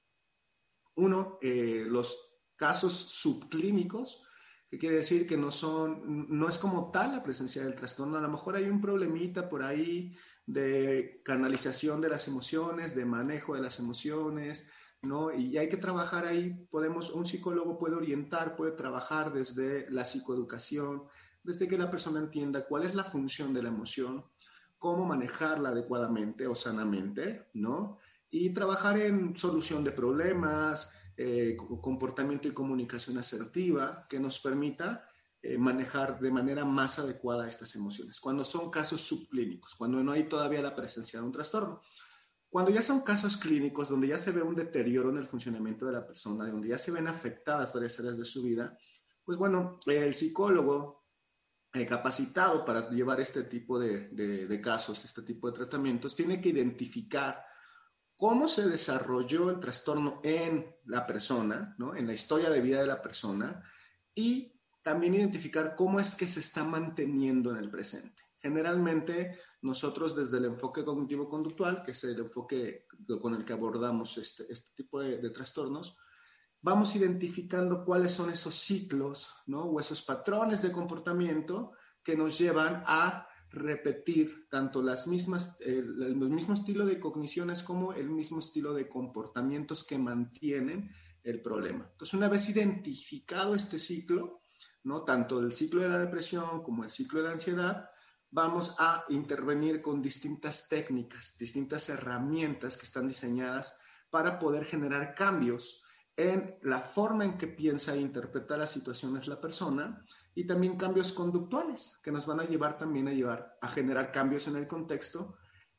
Uno, 0.95 1.38
eh, 1.42 1.85
los 1.87 2.25
casos 2.56 2.92
subclínicos, 2.92 4.26
que 4.68 4.78
quiere 4.78 4.96
decir 4.96 5.26
que 5.26 5.36
no 5.36 5.50
son, 5.50 6.26
no 6.28 6.48
es 6.48 6.58
como 6.58 6.90
tal 6.90 7.12
la 7.12 7.22
presencia 7.22 7.62
del 7.62 7.75
trastorno, 7.75 8.18
a 8.18 8.20
lo 8.20 8.28
mejor 8.28 8.56
hay 8.56 8.64
un 8.64 8.80
problemita 8.80 9.48
por 9.48 9.62
ahí 9.62 10.16
de 10.44 11.20
canalización 11.25 12.00
de 12.00 12.08
las 12.08 12.26
emociones, 12.28 12.94
de 12.94 13.04
manejo 13.04 13.54
de 13.54 13.62
las 13.62 13.78
emociones, 13.78 14.68
¿no? 15.02 15.32
Y 15.32 15.56
hay 15.58 15.68
que 15.68 15.76
trabajar 15.76 16.25
ahí, 16.25 16.66
podemos, 16.70 17.10
un 17.10 17.26
psicólogo 17.26 17.78
puede 17.78 17.94
orientar, 17.94 18.56
puede 18.56 18.72
trabajar 18.72 19.32
desde 19.32 19.88
la 19.90 20.04
psicoeducación, 20.04 21.04
desde 21.42 21.68
que 21.68 21.78
la 21.78 21.90
persona 21.90 22.18
entienda 22.18 22.66
cuál 22.66 22.84
es 22.84 22.94
la 22.94 23.04
función 23.04 23.54
de 23.54 23.62
la 23.62 23.68
emoción, 23.68 24.25
cómo 24.78 25.04
manejarla 25.04 25.70
adecuadamente 25.70 26.46
o 26.46 26.54
sanamente, 26.54 27.48
¿no? 27.54 27.98
Y 28.30 28.50
trabajar 28.50 28.98
en 28.98 29.36
solución 29.36 29.84
de 29.84 29.92
problemas, 29.92 30.92
eh, 31.16 31.56
comportamiento 31.80 32.49
y 32.49 32.52
comunicación 32.52 33.18
asertiva 33.18 34.06
que 34.08 34.20
nos 34.20 34.38
permita 34.38 35.08
eh, 35.40 35.56
manejar 35.58 36.18
de 36.20 36.30
manera 36.30 36.64
más 36.64 36.99
adecuada 36.99 37.49
estas 37.49 37.75
emociones. 37.75 38.20
Cuando 38.20 38.44
son 38.44 38.70
casos 38.70 39.00
subclínicos, 39.02 39.75
cuando 39.75 40.02
no 40.02 40.12
hay 40.12 40.25
todavía 40.25 40.61
la 40.61 40.75
presencia 40.75 41.20
de 41.20 41.26
un 41.26 41.32
trastorno. 41.32 41.80
Cuando 42.49 42.70
ya 42.70 42.82
son 42.82 43.02
casos 43.02 43.37
clínicos 43.37 43.88
donde 43.88 44.08
ya 44.08 44.18
se 44.18 44.32
ve 44.32 44.42
un 44.42 44.54
deterioro 44.54 45.11
en 45.11 45.18
el 45.18 45.26
funcionamiento 45.26 45.87
de 45.87 45.92
la 45.92 46.06
persona, 46.06 46.50
donde 46.50 46.68
ya 46.68 46.78
se 46.78 46.90
ven 46.90 47.06
afectadas 47.06 47.73
varias 47.73 47.99
áreas 48.00 48.18
de 48.18 48.25
su 48.25 48.42
vida, 48.42 48.76
pues 49.25 49.38
bueno, 49.38 49.78
el 49.87 50.14
psicólogo 50.14 51.06
eh, 51.73 51.85
capacitado 51.85 52.64
para 52.64 52.88
llevar 52.90 53.20
este 53.20 53.42
tipo 53.42 53.78
de, 53.78 54.61
casos, 54.62 55.04
este 55.04 55.23
tipo 55.23 55.50
de 55.50 55.56
tratamientos, 55.56 56.16
tiene 56.16 56.40
que 56.40 56.49
identificar 56.49 57.44
cómo 58.16 58.49
se 58.49 58.68
desarrolló 58.68 59.50
el 59.50 59.61
trastorno 59.61 60.20
en 60.25 60.75
la 60.87 61.06
persona, 61.06 61.75
¿no? 61.78 61.94
en 61.94 62.06
la 62.06 62.14
historia 62.14 62.50
de 62.50 62.61
vida 62.61 62.80
de 62.80 62.87
la 62.87 63.02
persona, 63.02 63.62
y 64.14 64.52
también 64.82 65.14
identificar 65.14 65.75
cómo 65.76 66.00
es 66.00 66.14
que 66.14 66.26
se 66.26 66.40
está 66.40 66.64
manteniendo 66.64 67.50
en 67.50 67.58
el 67.58 67.70
presente. 67.70 68.23
Generalmente 68.38 69.38
nosotros 69.62 70.14
desde 70.14 70.38
el 70.38 70.46
enfoque 70.46 70.85
cognitivo-conductual, 70.85 71.82
que 71.82 71.90
es 71.90 72.04
el 72.04 72.20
enfoque 72.20 72.87
con 73.20 73.35
el 73.35 73.44
que 73.44 73.52
abordamos 73.52 74.16
este, 74.18 74.46
este 74.50 74.73
tipo 74.75 75.00
de, 75.00 75.18
de 75.18 75.30
trastornos, 75.30 75.96
vamos 76.62 76.96
identificando 76.96 77.85
cuáles 77.85 78.12
son 78.12 78.30
esos 78.30 78.54
ciclos 78.54 79.35
¿no? 79.46 79.64
o 79.64 79.80
esos 79.80 80.02
patrones 80.02 80.62
de 80.62 80.73
comportamiento 80.73 81.73
que 82.02 82.16
nos 82.16 82.38
llevan 82.38 82.82
a 82.87 83.28
repetir 83.56 84.48
tanto 84.48 84.82
las 84.82 85.06
mismas, 85.06 85.60
el, 85.62 86.02
el, 86.02 86.16
mismo 86.16 86.54
estilo 86.54 86.84
de 86.84 87.00
cogniciones 87.00 87.62
como 87.62 87.92
el 87.94 88.10
mismo 88.10 88.38
estilo 88.38 88.75
de 88.75 88.88
comportamientos 88.88 89.84
que 89.84 89.98
mantienen 89.98 90.90
el 91.25 91.42
problema. 91.42 91.88
Entonces, 91.90 92.14
una 92.14 92.28
vez 92.28 92.48
identificado 92.48 93.54
este 93.54 93.78
ciclo, 93.78 94.42
¿no? 94.84 95.02
tanto 95.02 95.40
el 95.40 95.52
ciclo 95.52 95.80
de 95.80 95.88
la 95.88 95.98
depresión 95.98 96.62
como 96.62 96.84
el 96.84 96.90
ciclo 96.90 97.20
de 97.20 97.26
la 97.26 97.32
ansiedad, 97.32 97.90
vamos 98.30 98.75
a 98.78 99.04
intervenir 99.08 99.80
con 99.80 100.02
distintas 100.02 100.68
técnicas, 100.68 101.36
distintas 101.38 101.88
herramientas 101.88 102.76
que 102.76 102.84
están 102.84 103.08
diseñadas 103.08 103.78
para 104.10 104.38
poder 104.38 104.64
generar 104.64 105.14
cambios 105.14 105.82
en 106.16 106.58
la 106.62 106.80
forma 106.80 107.25
en 107.25 107.37
que 107.37 107.46
piensa 107.46 107.94
e 107.94 108.00
interpreta 108.00 108.56
las 108.56 108.70
situaciones 108.70 109.28
la 109.28 109.40
persona 109.40 110.02
y 110.35 110.46
también 110.46 110.76
cambios 110.76 111.12
conductuales 111.12 112.00
que 112.02 112.11
nos 112.11 112.26
van 112.26 112.40
a 112.40 112.44
llevar 112.44 112.78
también 112.78 113.08
a 113.08 113.12
llevar 113.12 113.58
a 113.61 113.68
generar 113.68 114.12
cambios 114.12 114.49
en 114.49 114.56
el 114.56 114.66
contexto 114.66 115.37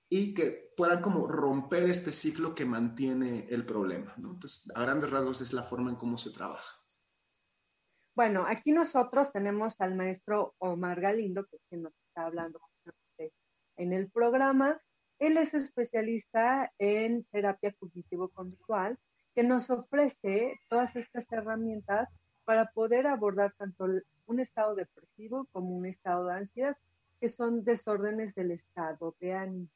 y 0.09 0.33
que 0.33 0.73
puedan 0.77 1.01
como 1.01 1.27
romper 1.27 1.83
este 1.89 2.11
ciclo 2.11 2.55
que 2.55 2.65
mantiene 2.65 3.47
el 3.49 3.65
problema. 3.65 4.13
¿no? 4.17 4.31
Entonces, 4.31 4.71
a 4.73 4.81
grandes 4.83 5.09
rasgos 5.09 5.41
es 5.41 5.53
la 5.53 5.63
forma 5.63 5.89
en 5.89 5.97
cómo 5.97 6.17
se 6.17 6.31
trabaja. 6.31 6.77
Bueno, 8.15 8.45
aquí 8.47 8.71
nosotros 8.71 9.31
tenemos 9.31 9.75
al 9.79 9.95
maestro 9.95 10.55
Omar 10.59 11.01
Galindo, 11.01 11.45
que, 11.45 11.57
que 11.69 11.77
nos 11.77 11.93
está 12.07 12.25
hablando 12.25 12.59
en 13.77 13.93
el 13.93 14.09
programa. 14.09 14.81
Él 15.19 15.37
es 15.37 15.53
especialista 15.53 16.71
en 16.79 17.25
terapia 17.25 17.75
cognitivo-conductual 17.77 18.97
que 19.37 19.43
nos 19.43 19.69
ofrece 19.69 20.59
todas 20.67 20.95
estas 20.95 21.31
herramientas 21.31 22.09
para 22.43 22.71
poder 22.71 23.05
abordar 23.05 23.53
tanto 23.55 23.85
un 24.25 24.39
estado 24.39 24.73
depresivo 24.73 25.47
como 25.51 25.77
un 25.77 25.85
estado 25.85 26.25
de 26.25 26.33
ansiedad, 26.33 26.75
que 27.21 27.27
son 27.27 27.63
desórdenes 27.63 28.33
del 28.33 28.49
estado 28.49 29.15
de 29.19 29.33
ánimo. 29.33 29.67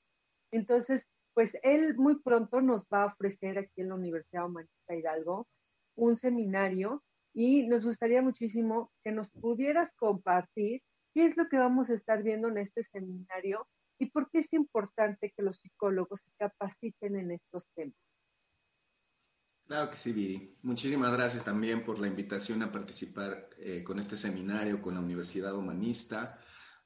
Entonces, 0.50 1.06
pues 1.36 1.56
él 1.62 1.96
muy 1.96 2.20
pronto 2.24 2.60
nos 2.60 2.88
va 2.92 3.04
a 3.04 3.06
ofrecer 3.14 3.60
aquí 3.60 3.82
en 3.82 3.90
la 3.90 3.96
Universidad 3.96 4.48
Humanista 4.48 4.96
Hidalgo 4.96 5.48
un 5.94 6.16
seminario 6.16 7.04
y 7.32 7.68
nos 7.68 7.86
gustaría 7.86 8.24
muchísimo 8.24 8.92
que 9.04 9.12
nos 9.12 9.30
pudieras 9.30 9.92
compartir 9.96 10.82
qué 11.14 11.28
es 11.28 11.38
lo 11.38 11.48
que 11.50 11.60
vamos 11.60 11.88
a 11.92 11.94
estar 11.94 12.24
viendo 12.24 12.48
en 12.48 12.58
este 12.58 12.84
seminario 12.86 13.68
y 14.00 14.08
por 14.08 14.28
qué 14.32 14.40
es 14.40 14.52
importante 14.54 15.32
que 15.38 15.44
los 15.44 15.58
psicólogos 15.58 16.22
se 16.22 16.32
capaciten 16.40 17.16
en 17.16 17.30
estos 17.30 17.64
temas. 17.76 18.11
Claro 19.72 19.90
que 19.90 19.96
sí, 19.96 20.12
Viri. 20.12 20.58
Muchísimas 20.64 21.14
gracias 21.14 21.46
también 21.46 21.86
por 21.86 21.98
la 21.98 22.08
invitación 22.08 22.62
a 22.62 22.70
participar 22.70 23.48
eh, 23.58 23.86
con 23.86 24.00
este 24.00 24.18
seminario 24.18 24.82
con 24.82 24.96
la 24.96 25.00
Universidad 25.00 25.56
Humanista. 25.56 26.38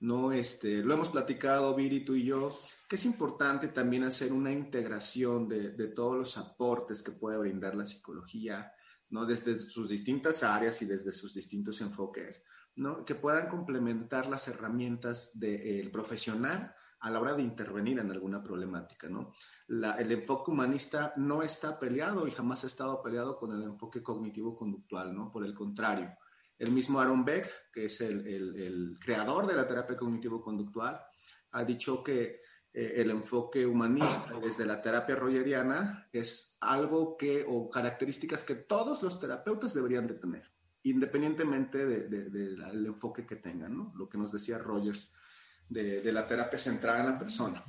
No, 0.02 0.32
este, 0.32 0.84
lo 0.84 0.94
hemos 0.94 1.10
platicado, 1.10 1.74
Viri, 1.74 2.06
tú 2.06 2.14
y 2.14 2.26
yo, 2.26 2.48
que 2.88 2.98
es 2.98 3.06
importante 3.06 3.70
también 3.70 4.04
hacer 4.04 4.32
una 4.32 4.52
integración 4.52 5.48
de, 5.48 5.72
de 5.72 5.88
todos 5.88 6.16
los 6.16 6.38
aportes 6.38 7.02
que 7.02 7.12
puede 7.12 7.40
brindar 7.40 7.74
la 7.74 7.88
psicología, 7.88 8.72
¿no? 9.10 9.26
desde 9.26 9.58
sus 9.58 9.90
distintas 9.90 10.44
áreas 10.44 10.80
y 10.84 10.86
desde 10.86 11.12
sus 11.12 11.34
distintos 11.34 11.82
enfoques, 11.82 12.44
¿no? 12.76 13.04
que 13.04 13.16
puedan 13.16 13.48
complementar 13.48 14.28
las 14.28 14.48
herramientas 14.48 15.32
del 15.40 15.86
de, 15.86 15.90
profesional 15.92 16.72
a 17.06 17.12
la 17.12 17.20
hora 17.20 17.34
de 17.36 17.44
intervenir 17.44 18.00
en 18.00 18.10
alguna 18.10 18.42
problemática, 18.42 19.08
¿no? 19.08 19.32
La, 19.68 19.92
el 19.92 20.12
enfoque 20.12 20.50
humanista 20.50 21.14
no 21.18 21.44
está 21.44 21.78
peleado 21.78 22.28
y 22.28 22.32
jamás 22.32 22.64
ha 22.64 22.68
estado 22.68 23.04
peleado 23.04 23.38
con 23.38 23.52
el 23.52 23.62
enfoque 23.62 24.02
cognitivo-conductual, 24.02 25.14
¿no? 25.14 25.32
Por 25.32 25.46
el 25.46 25.54
contrario, 25.54 26.18
el 26.58 26.72
mismo 26.72 27.00
Aaron 27.00 27.24
Beck, 27.24 27.72
que 27.72 27.86
es 27.86 28.02
el, 28.02 28.26
el, 28.26 28.56
el 28.56 28.98
creador 29.00 29.46
de 29.46 29.54
la 29.54 29.68
terapia 29.68 29.96
cognitivo-conductual, 29.96 31.00
ha 31.52 31.64
dicho 31.64 32.04
que 32.04 32.42
eh, 32.74 32.94
el 32.96 33.12
enfoque 33.12 33.68
humanista 33.68 34.40
desde 34.40 34.66
la 34.66 34.82
terapia 34.82 35.16
rogeriana 35.16 36.10
es 36.12 36.58
algo 36.60 37.18
que, 37.18 37.46
o 37.48 37.70
características 37.70 38.44
que 38.44 38.56
todos 38.56 39.04
los 39.04 39.20
terapeutas 39.20 39.76
deberían 39.76 40.08
de 40.08 40.16
tener, 40.16 40.52
independientemente 40.82 41.86
del 41.86 42.10
de, 42.10 42.30
de, 42.32 42.56
de, 42.56 42.88
enfoque 42.88 43.28
que 43.28 43.36
tengan, 43.36 43.78
¿no? 43.78 43.94
Lo 43.96 44.10
que 44.10 44.18
nos 44.18 44.32
decía 44.32 44.58
Rogers 44.58 45.16
de, 45.70 46.12
la 46.12 46.28
terapia 46.28 46.60
centrada 46.60 47.00
en 47.02 47.06
la 47.08 47.20
persona. 47.20 47.64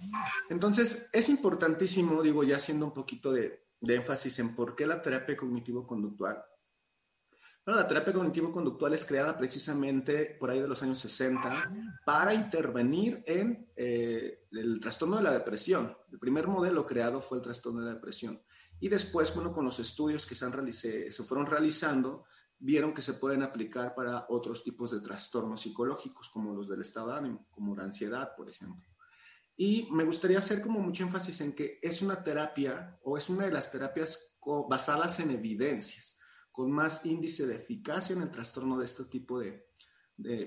Entonces, 0.48 1.10
es 1.12 1.28
importantísimo, 1.28 2.22
digo, 2.22 2.44
ya 2.44 2.56
haciendo 2.56 2.86
un 2.86 2.94
poquito 2.94 3.32
de, 3.32 3.64
énfasis 3.80 4.38
en 4.40 4.54
por 4.54 4.74
qué 4.74 4.86
la 4.86 5.00
terapia 5.00 5.36
cognitivo-conductual. 5.36 6.44
Bueno, 7.64 7.80
la 7.80 7.88
terapia 7.88 8.12
cognitivo-conductual 8.12 8.94
es 8.94 9.04
creada 9.04 9.36
precisamente 9.36 10.36
por 10.38 10.50
ahí 10.50 10.60
de 10.60 10.68
los 10.68 10.82
años 10.82 11.00
60 11.00 11.72
para 12.04 12.32
intervenir 12.32 13.24
en 13.26 13.72
eh, 13.76 14.46
el 14.52 14.78
trastorno 14.78 15.16
de 15.16 15.24
la 15.24 15.32
depresión. 15.32 15.96
El 16.12 16.18
primer 16.18 16.46
modelo 16.46 16.86
creado 16.86 17.20
fue 17.20 17.38
el 17.38 17.42
trastorno 17.42 17.80
de 17.80 17.86
la 17.86 17.94
depresión. 17.94 18.40
Y 18.78 18.88
después, 18.88 19.34
bueno, 19.34 19.52
con 19.52 19.64
los 19.64 19.80
estudios 19.80 20.26
que 20.26 20.34
se 20.34 21.24
fueron 21.24 21.46
realizando, 21.46 22.24
vieron 22.58 22.94
que 22.94 23.02
se 23.02 23.14
pueden 23.14 23.42
aplicar 23.42 23.94
para 23.94 24.26
otros 24.28 24.64
tipos 24.64 24.90
de 24.90 25.00
trastornos 25.00 25.60
psicológicos, 25.62 26.28
como 26.30 26.54
los 26.54 26.68
del 26.68 26.80
estado 26.80 27.12
de 27.12 27.18
ánimo, 27.18 27.46
como 27.50 27.74
la 27.74 27.84
ansiedad, 27.84 28.34
por 28.36 28.48
ejemplo. 28.48 28.86
Y 29.56 29.88
me 29.90 30.04
gustaría 30.04 30.38
hacer 30.38 30.60
como 30.60 30.80
mucho 30.80 31.02
énfasis 31.02 31.40
en 31.40 31.54
que 31.54 31.78
es 31.82 32.02
una 32.02 32.22
terapia 32.22 32.98
o 33.02 33.16
es 33.16 33.30
una 33.30 33.46
de 33.46 33.52
las 33.52 33.72
terapias 33.72 34.36
basadas 34.68 35.18
en 35.20 35.30
evidencias, 35.30 36.18
con 36.52 36.70
más 36.70 37.04
índice 37.06 37.46
de 37.46 37.56
eficacia 37.56 38.14
en 38.14 38.22
el 38.22 38.30
trastorno 38.30 38.78
de 38.78 38.86
este 38.86 39.04
tipo 39.04 39.38
de, 39.38 39.66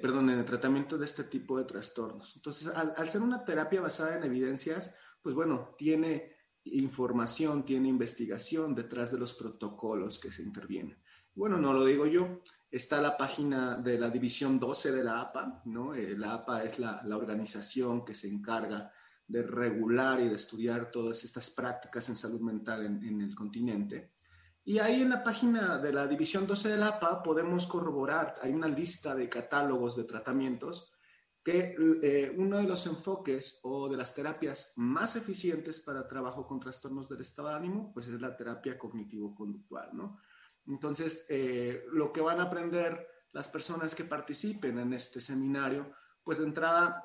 perdón, 0.01 0.29
en 0.29 0.39
el 0.39 0.45
tratamiento 0.45 0.97
de 0.97 1.05
este 1.05 1.23
tipo 1.23 1.57
de 1.57 1.65
trastornos. 1.65 2.35
Entonces, 2.35 2.67
al, 2.69 3.09
ser 3.09 3.21
una 3.21 3.43
terapia 3.43 3.81
basada 3.81 4.17
en 4.17 4.23
evidencias, 4.23 4.95
pues 5.21 5.35
bueno, 5.35 5.75
tiene 5.77 6.35
información, 6.65 7.65
tiene 7.65 7.89
investigación 7.89 8.75
detrás 8.75 9.11
de 9.11 9.19
los 9.19 9.33
protocolos 9.33 10.19
que 10.19 10.31
se 10.31 10.43
intervienen. 10.43 11.01
Bueno, 11.35 11.57
no 11.57 11.73
lo 11.73 11.85
digo 11.85 12.05
yo, 12.05 12.41
está 12.69 13.01
la 13.01 13.17
página 13.17 13.75
de 13.75 13.97
la 13.97 14.09
División 14.09 14.59
12 14.59 14.91
de 14.91 15.03
la 15.03 15.21
APA, 15.21 15.61
¿no? 15.65 15.93
Eh, 15.93 16.17
la 16.17 16.33
APA 16.33 16.63
es 16.63 16.79
la, 16.79 17.01
organización 17.15 18.03
que 18.03 18.15
se 18.15 18.27
encarga 18.27 18.91
de 19.27 19.43
regular 19.43 20.19
y 20.19 20.27
de 20.27 20.35
estudiar 20.35 20.91
todas 20.91 21.23
estas 21.23 21.49
prácticas 21.51 22.09
en 22.09 22.17
salud 22.17 22.41
mental 22.41 22.85
en 22.85 23.21
el 23.21 23.35
continente. 23.35 24.11
Y 24.69 24.77
ahí 24.77 25.01
en 25.01 25.09
la 25.09 25.23
página 25.23 25.79
de 25.79 25.91
la 25.91 26.05
División 26.05 26.45
12 26.45 26.69
del 26.69 26.83
APA 26.83 27.23
podemos 27.23 27.65
corroborar, 27.65 28.35
hay 28.41 28.51
una 28.51 28.67
lista 28.67 29.15
de 29.15 29.27
catálogos 29.27 29.95
de 29.95 30.03
tratamientos 30.03 30.91
que 31.43 31.75
eh, 32.03 32.35
uno 32.37 32.57
de 32.57 32.67
los 32.67 32.85
enfoques 32.85 33.61
o 33.63 33.89
de 33.89 33.97
las 33.97 34.13
terapias 34.13 34.73
más 34.75 35.15
eficientes 35.15 35.79
para 35.79 36.07
trabajo 36.07 36.45
con 36.45 36.59
trastornos 36.59 37.09
del 37.09 37.21
estado 37.21 37.49
de 37.49 37.55
ánimo, 37.55 37.91
pues 37.91 38.07
es 38.07 38.21
la 38.21 38.35
terapia 38.35 38.77
cognitivo-conductual, 38.77 39.89
¿no? 39.93 40.19
Entonces, 40.79 41.25
eh, 41.27 41.83
lo 41.91 42.13
que 42.13 42.21
van 42.21 42.39
a 42.39 42.43
aprender 42.43 43.05
las 43.33 43.49
personas 43.49 43.93
que 43.93 44.05
participen 44.05 44.79
en 44.79 44.93
este 44.93 45.19
seminario, 45.19 45.91
pues 46.23 46.37
de 46.37 46.45
entrada, 46.45 47.03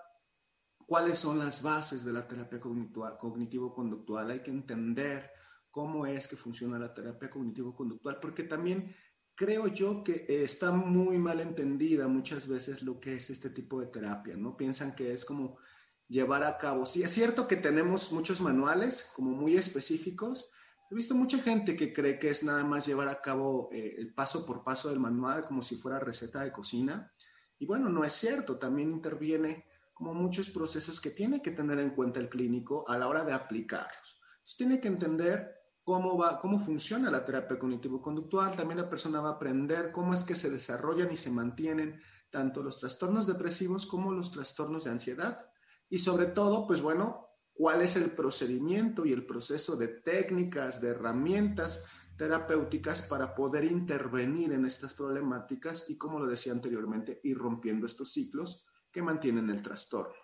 cuáles 0.87 1.19
son 1.19 1.41
las 1.41 1.61
bases 1.61 2.05
de 2.05 2.13
la 2.13 2.29
terapia 2.29 2.61
cognitivo-conductual. 2.61 4.31
Hay 4.31 4.45
que 4.45 4.53
entender 4.53 5.29
cómo 5.73 6.07
es 6.07 6.29
que 6.29 6.37
funciona 6.37 6.79
la 6.79 6.95
terapia 6.95 7.29
cognitivo-conductual, 7.29 8.21
porque 8.21 8.45
también 8.45 8.95
creo 9.35 9.67
yo 9.67 10.05
que 10.05 10.25
eh, 10.29 10.45
está 10.45 10.71
muy 10.71 11.19
mal 11.19 11.41
entendida 11.41 12.07
muchas 12.07 12.47
veces 12.47 12.85
lo 12.85 13.01
que 13.01 13.17
es 13.17 13.29
este 13.29 13.51
tipo 13.51 13.81
de 13.81 13.89
terapia, 13.89 14.37
¿no? 14.37 14.57
Piensan 14.57 14.95
que 14.95 15.13
es 15.13 15.25
como 15.25 15.59
llevar 16.07 16.45
a 16.45 16.59
cabo. 16.59 16.87
Sí, 16.87 17.03
es 17.03 17.11
cierto 17.11 17.49
que 17.49 17.57
tenemos 17.57 18.13
muchos 18.13 18.41
manuales 18.41 19.11
como 19.17 19.33
muy 19.33 19.57
específicos. 19.57 20.53
He 20.95 20.97
visto 20.97 21.17
mucha 21.17 21.39
gente 21.39 21.75
que 21.75 21.93
cree 21.93 22.21
que 22.21 22.31
es 22.31 22.45
nada 22.45 22.63
más 22.63 22.87
llevar 22.87 23.09
a 23.09 23.21
cabo 23.21 23.69
eh, 23.73 23.97
el 23.99 24.15
paso 24.15 24.47
por 24.47 24.63
paso 24.63 24.91
del 24.91 25.01
manual 25.01 25.45
como 25.45 25.61
si 25.61 25.75
fuera 25.75 25.99
receta 25.99 26.45
de 26.45 26.53
cocina. 26.53 27.13
Y 27.59 27.67
bueno, 27.67 27.89
no 27.89 28.05
es 28.05 28.13
cierto, 28.13 28.61
también 28.61 28.93
interviene 28.93 29.67
como 29.93 30.15
muchos 30.15 30.51
procesos 30.51 31.01
que 31.01 31.11
tiene 31.11 31.43
que 31.43 31.51
tener 31.51 31.81
en 31.81 31.97
cuenta 31.97 32.21
el 32.21 32.29
clínico 32.29 32.89
a 32.89 32.97
la 32.97 33.09
hora 33.09 33.25
de 33.25 33.33
aplicarlos. 33.33 34.21
Tiene 34.57 34.81
que 34.81 34.87
entender 34.87 35.53
cómo, 35.83 36.17
va, 36.17 36.39
cómo 36.39 36.61
funciona 36.61 37.11
la 37.11 37.25
terapia 37.25 37.59
cognitivo-conductual, 37.59 38.55
también 38.55 38.79
la 38.79 38.89
persona 38.89 39.21
va 39.21 39.31
a 39.31 39.33
aprender 39.33 39.91
cómo 39.91 40.15
es 40.15 40.23
que 40.23 40.37
se 40.37 40.49
desarrollan 40.49 41.11
y 41.11 41.17
se 41.17 41.33
mantienen 41.33 42.01
tanto 42.31 42.63
los 42.63 42.79
trastornos 42.79 43.27
depresivos 43.27 43.85
como 43.87 44.13
los 44.13 44.31
trastornos 44.31 44.85
de 44.85 44.93
ansiedad. 44.93 45.45
Y 45.89 45.99
sobre 45.99 46.27
todo, 46.27 46.69
pues 46.69 46.81
bueno, 46.81 47.34
cuál 47.55 47.83
es 47.83 47.97
el 47.97 48.11
procedimiento 48.11 49.07
y 49.07 49.13
el 49.13 49.25
proceso 49.25 49.77
de 49.77 49.89
técnicas, 49.89 50.81
de 50.81 50.89
herramientas 50.89 51.89
terapéuticas 52.17 53.03
para 53.03 53.35
poder 53.35 53.65
intervenir 53.65 54.53
en 54.53 54.67
estas 54.67 54.95
problemáticas 54.95 55.89
y, 55.89 55.97
como 55.97 56.19
lo 56.19 56.27
decía 56.27 56.53
anteriormente, 56.53 57.21
ir 57.23 57.39
rompiendo 57.39 57.87
estos 57.87 58.13
ciclos 58.13 58.67
que 58.93 59.03
mantienen 59.03 59.51
el 59.51 59.63
trastorno. 59.63 60.15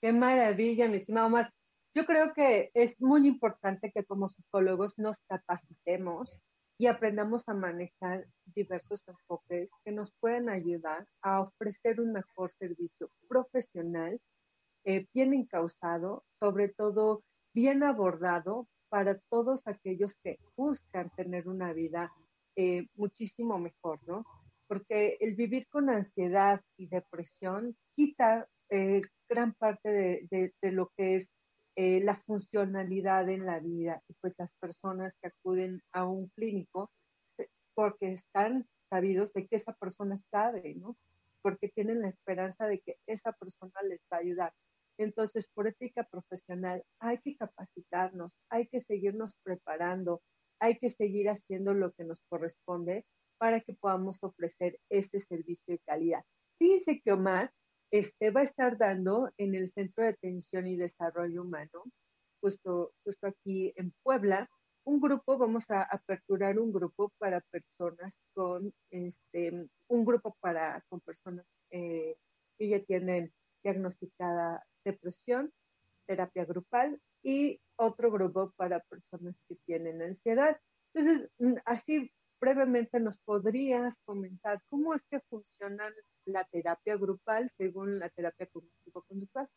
Qué 0.00 0.12
maravilla, 0.12 0.88
mi 0.88 0.96
estimado 0.96 1.26
Omar. 1.26 1.52
Yo 1.94 2.06
creo 2.06 2.32
que 2.32 2.70
es 2.74 3.00
muy 3.00 3.26
importante 3.26 3.90
que 3.92 4.04
como 4.04 4.28
psicólogos 4.28 4.96
nos 4.98 5.16
capacitemos 5.28 6.30
y 6.78 6.86
aprendamos 6.86 7.48
a 7.48 7.54
manejar 7.54 8.26
diversos 8.54 9.02
enfoques 9.08 9.68
que 9.84 9.90
nos 9.90 10.12
pueden 10.20 10.48
ayudar 10.48 11.08
a 11.22 11.40
ofrecer 11.40 12.00
un 12.00 12.12
mejor 12.12 12.52
servicio 12.52 13.10
profesional, 13.28 14.20
eh, 14.88 15.06
bien 15.12 15.34
encausado, 15.34 16.24
sobre 16.40 16.70
todo 16.70 17.22
bien 17.52 17.82
abordado 17.82 18.66
para 18.88 19.18
todos 19.28 19.60
aquellos 19.66 20.14
que 20.24 20.38
buscan 20.56 21.10
tener 21.10 21.46
una 21.46 21.74
vida 21.74 22.10
eh, 22.56 22.86
muchísimo 22.94 23.58
mejor, 23.58 24.00
¿no? 24.06 24.24
Porque 24.66 25.18
el 25.20 25.34
vivir 25.34 25.68
con 25.68 25.90
ansiedad 25.90 26.62
y 26.78 26.86
depresión 26.86 27.76
quita 27.96 28.48
eh, 28.70 29.02
gran 29.28 29.52
parte 29.52 30.26
de, 30.30 30.72
lo 30.72 30.90
que 30.96 31.16
es 31.16 31.28
la 31.76 32.16
funcionalidad 32.16 33.28
en 33.28 33.44
la 33.44 33.58
vida 33.58 34.02
y 34.08 34.14
pues 34.22 34.32
las 34.38 34.50
personas 34.58 35.12
que 35.20 35.28
acuden 35.28 35.82
a 35.92 36.06
un 36.06 36.28
clínico 36.28 36.90
porque 37.74 38.12
están 38.12 38.66
sabidos 38.88 39.34
de 39.34 39.46
que 39.46 39.56
esa 39.56 39.74
persona 39.74 40.18
sabe, 40.30 40.76
¿no? 40.76 40.96
Porque 41.42 41.68
tienen 41.68 42.00
la 42.00 42.08
esperanza 42.08 42.66
de 42.66 42.80
que 42.80 42.96
esa 43.06 43.32
persona 43.32 43.82
les 43.82 44.00
va 44.10 44.16
a 44.16 44.20
ayudar. 44.20 44.54
Entonces, 44.98 45.46
por 45.54 45.68
ética 45.68 46.04
profesional, 46.04 46.82
hay 47.00 47.18
que 47.18 47.36
capacitarnos, 47.36 48.32
hay 48.50 48.66
que 48.66 48.82
seguirnos 48.82 49.32
preparando, 49.44 50.20
hay 50.60 50.78
que 50.78 50.90
seguir 50.90 51.30
haciendo 51.30 51.72
lo 51.72 51.92
que 51.92 52.04
nos 52.04 52.18
corresponde 52.28 53.04
para 53.38 53.60
que 53.60 53.74
podamos 53.74 54.18
ofrecer 54.22 54.78
este 54.90 55.20
servicio 55.20 55.74
de 55.74 55.78
calidad. 55.86 56.24
Fíjense 56.58 57.00
que 57.00 57.12
Omar 57.12 57.52
este, 57.92 58.30
va 58.30 58.40
a 58.40 58.44
estar 58.44 58.76
dando 58.76 59.30
en 59.38 59.54
el 59.54 59.70
Centro 59.70 60.02
de 60.02 60.10
Atención 60.10 60.66
y 60.66 60.76
Desarrollo 60.76 61.42
Humano, 61.42 61.84
justo, 62.42 62.92
justo 63.04 63.28
aquí 63.28 63.72
en 63.76 63.92
Puebla, 64.02 64.50
un 64.84 65.00
grupo, 65.00 65.38
vamos 65.38 65.70
a 65.70 65.82
aperturar 65.82 66.58
un 66.58 66.72
grupo 66.72 67.12
para 67.18 67.40
personas 67.42 68.18
con, 68.34 68.72
este, 68.90 69.68
un 69.88 70.04
grupo 70.04 70.36
para, 70.40 70.82
con 70.88 71.00
personas 71.00 71.46
eh, 71.70 72.16
que 72.58 72.68
ya 72.68 72.80
tienen 72.80 73.32
diagnosticada 73.62 74.64
depresión, 74.92 75.52
terapia 76.06 76.44
grupal 76.44 77.00
y 77.22 77.60
otro 77.76 78.10
grupo 78.10 78.52
para 78.56 78.80
personas 78.80 79.36
que 79.48 79.56
tienen 79.66 80.02
ansiedad. 80.02 80.58
Entonces, 80.94 81.30
mm, 81.38 81.54
así 81.64 82.10
brevemente 82.40 83.00
nos 83.00 83.16
podrías 83.18 83.94
comentar 84.04 84.62
cómo 84.66 84.94
es 84.94 85.02
que 85.10 85.20
funcionan 85.28 85.92
la 86.24 86.44
terapia 86.44 86.96
grupal 86.96 87.50
según 87.56 87.98
la 87.98 88.08
terapia 88.10 88.46
cognitivo-conductual. 88.46 89.48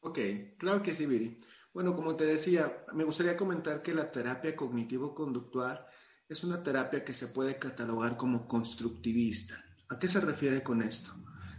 Ok, 0.00 0.18
claro 0.58 0.82
que 0.82 0.94
sí, 0.94 1.06
Viri. 1.06 1.36
Bueno, 1.74 1.94
como 1.94 2.16
te 2.16 2.24
decía, 2.24 2.84
me 2.94 3.04
gustaría 3.04 3.36
comentar 3.36 3.82
que 3.82 3.94
la 3.94 4.10
terapia 4.10 4.56
cognitivo-conductual 4.56 5.86
es 6.28 6.44
una 6.44 6.62
terapia 6.62 7.04
que 7.04 7.14
se 7.14 7.28
puede 7.28 7.58
catalogar 7.58 8.16
como 8.16 8.46
constructivista. 8.46 9.64
¿A 9.90 9.98
qué 9.98 10.08
se 10.08 10.20
refiere 10.20 10.62
con 10.62 10.82
esto? 10.82 11.12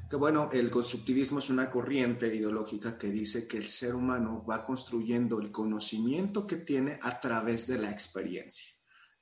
Que 0.10 0.16
bueno, 0.16 0.50
el 0.52 0.72
constructivismo 0.72 1.38
es 1.38 1.52
una 1.52 1.70
corriente 1.70 2.34
ideológica 2.36 2.98
que 2.98 3.12
dice 3.12 3.48
que 3.48 3.58
el 3.58 3.66
ser 3.66 3.94
humano 3.94 4.44
va 4.44 4.66
construyendo 4.66 5.40
el 5.40 5.52
conocimiento 5.52 6.48
que 6.48 6.56
tiene 6.56 6.98
a 7.04 7.20
través 7.20 7.68
de 7.68 7.78
la 7.78 7.92
experiencia, 7.92 8.74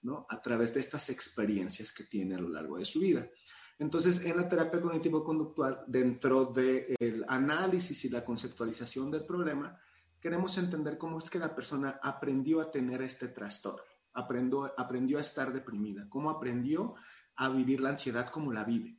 ¿no? 0.04 0.26
A 0.30 0.41
través 0.41 0.73
de 0.73 0.80
estas 0.80 1.10
experiencias 1.10 1.91
que 1.91 2.06
tiene 2.06 2.36
a 2.36 2.39
lo 2.39 2.47
largo 2.47 2.78
de 2.78 2.86
su 2.86 3.02
vida. 3.02 3.28
Entonces, 3.78 4.23
en 4.23 4.38
la 4.38 4.47
terapia 4.47 4.80
cognitivo-conductual, 4.80 5.84
dentro 5.88 6.45
del 6.45 7.26
análisis 7.28 8.06
y 8.06 8.10
la 8.10 8.23
conceptualización 8.23 9.12
del 9.12 9.26
problema, 9.26 9.78
queremos 10.21 10.58
entender 10.58 10.97
cómo 10.97 11.17
es 11.17 11.30
que 11.30 11.38
la 11.38 11.54
persona 11.54 12.00
aprendió 12.02 12.62
a 12.62 12.71
tener 12.71 13.02
este 13.02 13.28
trastorno, 13.28 13.84
aprendió, 14.13 14.73
aprendió 14.78 15.17
a 15.17 15.21
estar 15.21 15.52
deprimida, 15.52 16.08
cómo 16.08 16.30
aprendió 16.30 16.95
a 17.36 17.50
vivir 17.50 17.82
la 17.82 17.89
ansiedad 17.89 18.30
como 18.30 18.54
la 18.54 18.63
vive. 18.63 18.97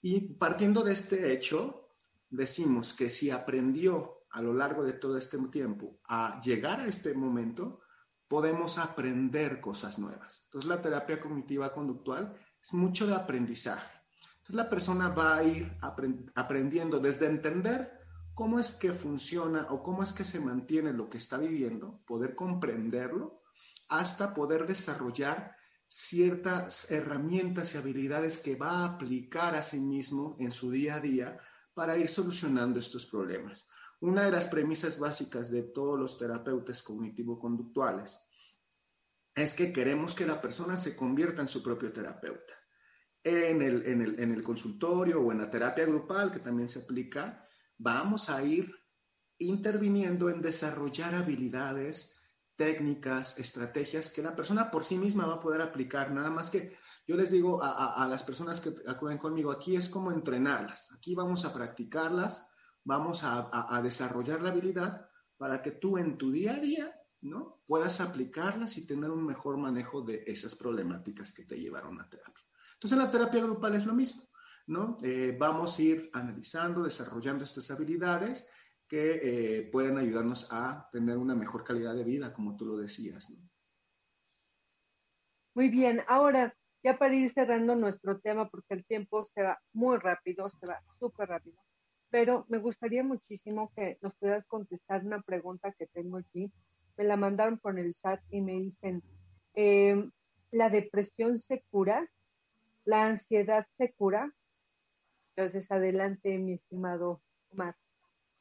Y 0.00 0.34
partiendo 0.34 0.82
de 0.82 0.92
este 0.92 1.32
hecho, 1.32 1.90
decimos 2.30 2.92
que 2.92 3.10
si 3.10 3.30
aprendió 3.30 4.26
a 4.30 4.42
lo 4.42 4.52
largo 4.52 4.84
de 4.84 4.92
todo 4.92 5.16
este 5.18 5.38
tiempo 5.48 6.00
a 6.08 6.40
llegar 6.40 6.80
a 6.80 6.86
este 6.86 7.14
momento, 7.14 7.80
podemos 8.28 8.78
aprender 8.78 9.60
cosas 9.60 9.98
nuevas. 9.98 10.42
Entonces, 10.44 10.68
la 10.68 10.82
terapia 10.82 11.20
cognitiva 11.20 11.72
conductual 11.72 12.34
es 12.62 12.72
mucho 12.74 13.06
de 13.06 13.14
aprendizaje 13.14 13.98
la 14.48 14.68
persona 14.68 15.10
va 15.10 15.36
a 15.36 15.44
ir 15.44 15.76
aprendiendo 16.34 17.00
desde 17.00 17.26
entender 17.26 18.00
cómo 18.34 18.58
es 18.58 18.72
que 18.72 18.92
funciona 18.92 19.66
o 19.70 19.82
cómo 19.82 20.02
es 20.02 20.12
que 20.12 20.24
se 20.24 20.40
mantiene 20.40 20.92
lo 20.92 21.10
que 21.10 21.18
está 21.18 21.36
viviendo, 21.36 22.00
poder 22.06 22.34
comprenderlo, 22.34 23.42
hasta 23.88 24.32
poder 24.34 24.66
desarrollar 24.66 25.56
ciertas 25.88 26.90
herramientas 26.90 27.74
y 27.74 27.78
habilidades 27.78 28.38
que 28.38 28.56
va 28.56 28.70
a 28.70 28.84
aplicar 28.84 29.54
a 29.54 29.62
sí 29.62 29.80
mismo 29.80 30.36
en 30.38 30.50
su 30.50 30.70
día 30.70 30.96
a 30.96 31.00
día 31.00 31.40
para 31.72 31.96
ir 31.96 32.08
solucionando 32.08 32.78
estos 32.78 33.06
problemas. 33.06 33.70
Una 34.00 34.22
de 34.22 34.30
las 34.30 34.46
premisas 34.46 34.98
básicas 34.98 35.50
de 35.50 35.62
todos 35.62 35.98
los 35.98 36.18
terapeutas 36.18 36.82
cognitivo-conductuales 36.82 38.20
es 39.34 39.54
que 39.54 39.72
queremos 39.72 40.14
que 40.14 40.26
la 40.26 40.40
persona 40.40 40.76
se 40.76 40.94
convierta 40.94 41.42
en 41.42 41.48
su 41.48 41.62
propio 41.62 41.92
terapeuta. 41.92 42.54
En 43.24 43.62
el, 43.62 43.86
en 43.86 44.02
el, 44.02 44.20
en 44.20 44.32
el 44.32 44.42
consultorio 44.42 45.20
o 45.20 45.32
en 45.32 45.38
la 45.38 45.50
terapia 45.50 45.86
grupal, 45.86 46.30
que 46.30 46.38
también 46.38 46.68
se 46.68 46.80
aplica, 46.80 47.46
vamos 47.76 48.30
a 48.30 48.42
ir 48.42 48.72
interviniendo 49.38 50.30
en 50.30 50.42
desarrollar 50.42 51.14
habilidades, 51.14 52.17
técnicas, 52.58 53.38
estrategias 53.38 54.10
que 54.10 54.20
la 54.20 54.34
persona 54.34 54.68
por 54.68 54.82
sí 54.82 54.98
misma 54.98 55.26
va 55.26 55.34
a 55.34 55.40
poder 55.40 55.62
aplicar. 55.62 56.10
Nada 56.12 56.28
más 56.28 56.50
que 56.50 56.76
yo 57.06 57.16
les 57.16 57.30
digo 57.30 57.60
a, 57.62 58.06
las 58.10 58.24
personas 58.24 58.60
que 58.60 58.74
acuden 58.86 59.16
conmigo, 59.16 59.52
aquí 59.52 59.76
es 59.76 59.88
como 59.88 60.10
entrenarlas, 60.10 60.92
aquí 60.92 61.14
vamos 61.14 61.44
a 61.44 61.54
practicarlas, 61.54 62.50
vamos 62.84 63.20
a, 63.22 63.80
desarrollar 63.82 64.42
la 64.42 64.50
habilidad 64.50 65.08
para 65.36 65.62
que 65.62 65.70
tú 65.70 65.98
en 65.98 66.18
tu 66.18 66.32
día 66.32 66.54
a 66.54 66.58
día 66.58 66.94
¿no? 67.20 67.62
puedas 67.64 68.00
aplicarlas 68.00 68.76
y 68.76 68.86
tener 68.86 69.10
un 69.10 69.24
mejor 69.24 69.56
manejo 69.56 70.02
de 70.02 70.24
esas 70.26 70.56
problemáticas 70.56 71.32
que 71.32 71.44
te 71.44 71.58
llevaron 71.58 72.00
a 72.00 72.08
terapia. 72.10 72.44
Entonces, 72.74 72.98
en 72.98 73.04
la 73.04 73.10
terapia 73.10 73.42
grupal 73.42 73.76
es 73.76 73.86
lo 73.86 73.94
mismo, 73.94 74.28
¿no? 74.66 74.98
Eh, 75.02 75.36
vamos 75.38 75.78
a 75.78 75.82
ir 75.82 76.10
analizando, 76.12 76.82
desarrollando 76.82 77.44
estas 77.44 77.70
habilidades 77.70 78.48
que 78.88 79.20
eh, 79.22 79.62
pueden 79.70 79.98
ayudarnos 79.98 80.48
a 80.50 80.88
tener 80.90 81.18
una 81.18 81.34
mejor 81.34 81.64
calidad 81.64 81.94
de 81.94 82.04
vida, 82.04 82.32
como 82.32 82.56
tú 82.56 82.64
lo 82.64 82.76
decías, 82.76 83.36
Muy 85.54 85.68
bien, 85.68 86.02
ahora 86.06 86.54
ya 86.82 86.98
para 86.98 87.14
ir 87.14 87.32
cerrando 87.32 87.74
nuestro 87.74 88.20
tema, 88.20 88.48
porque 88.48 88.74
el 88.74 88.84
tiempo 88.86 89.22
se 89.22 89.42
va 89.42 89.58
muy 89.72 89.98
rápido, 89.98 90.48
se 90.48 90.66
va 90.66 90.80
súper 90.98 91.28
rápido, 91.28 91.58
pero 92.10 92.46
me 92.48 92.58
gustaría 92.58 93.02
muchísimo 93.02 93.72
que 93.74 93.98
nos 94.00 94.14
puedas 94.18 94.46
contestar 94.46 95.04
una 95.04 95.20
pregunta 95.20 95.74
que 95.76 95.86
tengo 95.88 96.18
aquí 96.18 96.50
me 96.98 97.04
la 97.04 97.16
mandaron 97.16 97.58
por 97.58 97.78
el 97.78 97.94
chat 97.94 98.20
y 98.28 98.40
me 98.40 98.54
dicen, 98.54 99.02
em, 99.54 100.10
¿la 100.50 100.68
depresión 100.68 101.38
se 101.38 101.62
cura? 101.70 102.10
¿La 102.84 103.06
ansiedad 103.06 103.66
se 103.78 103.92
cura? 103.92 104.34
Entonces, 105.36 105.70
adelante, 105.70 106.36
mi 106.38 106.54
estimado 106.54 107.22
Omar. 107.50 107.76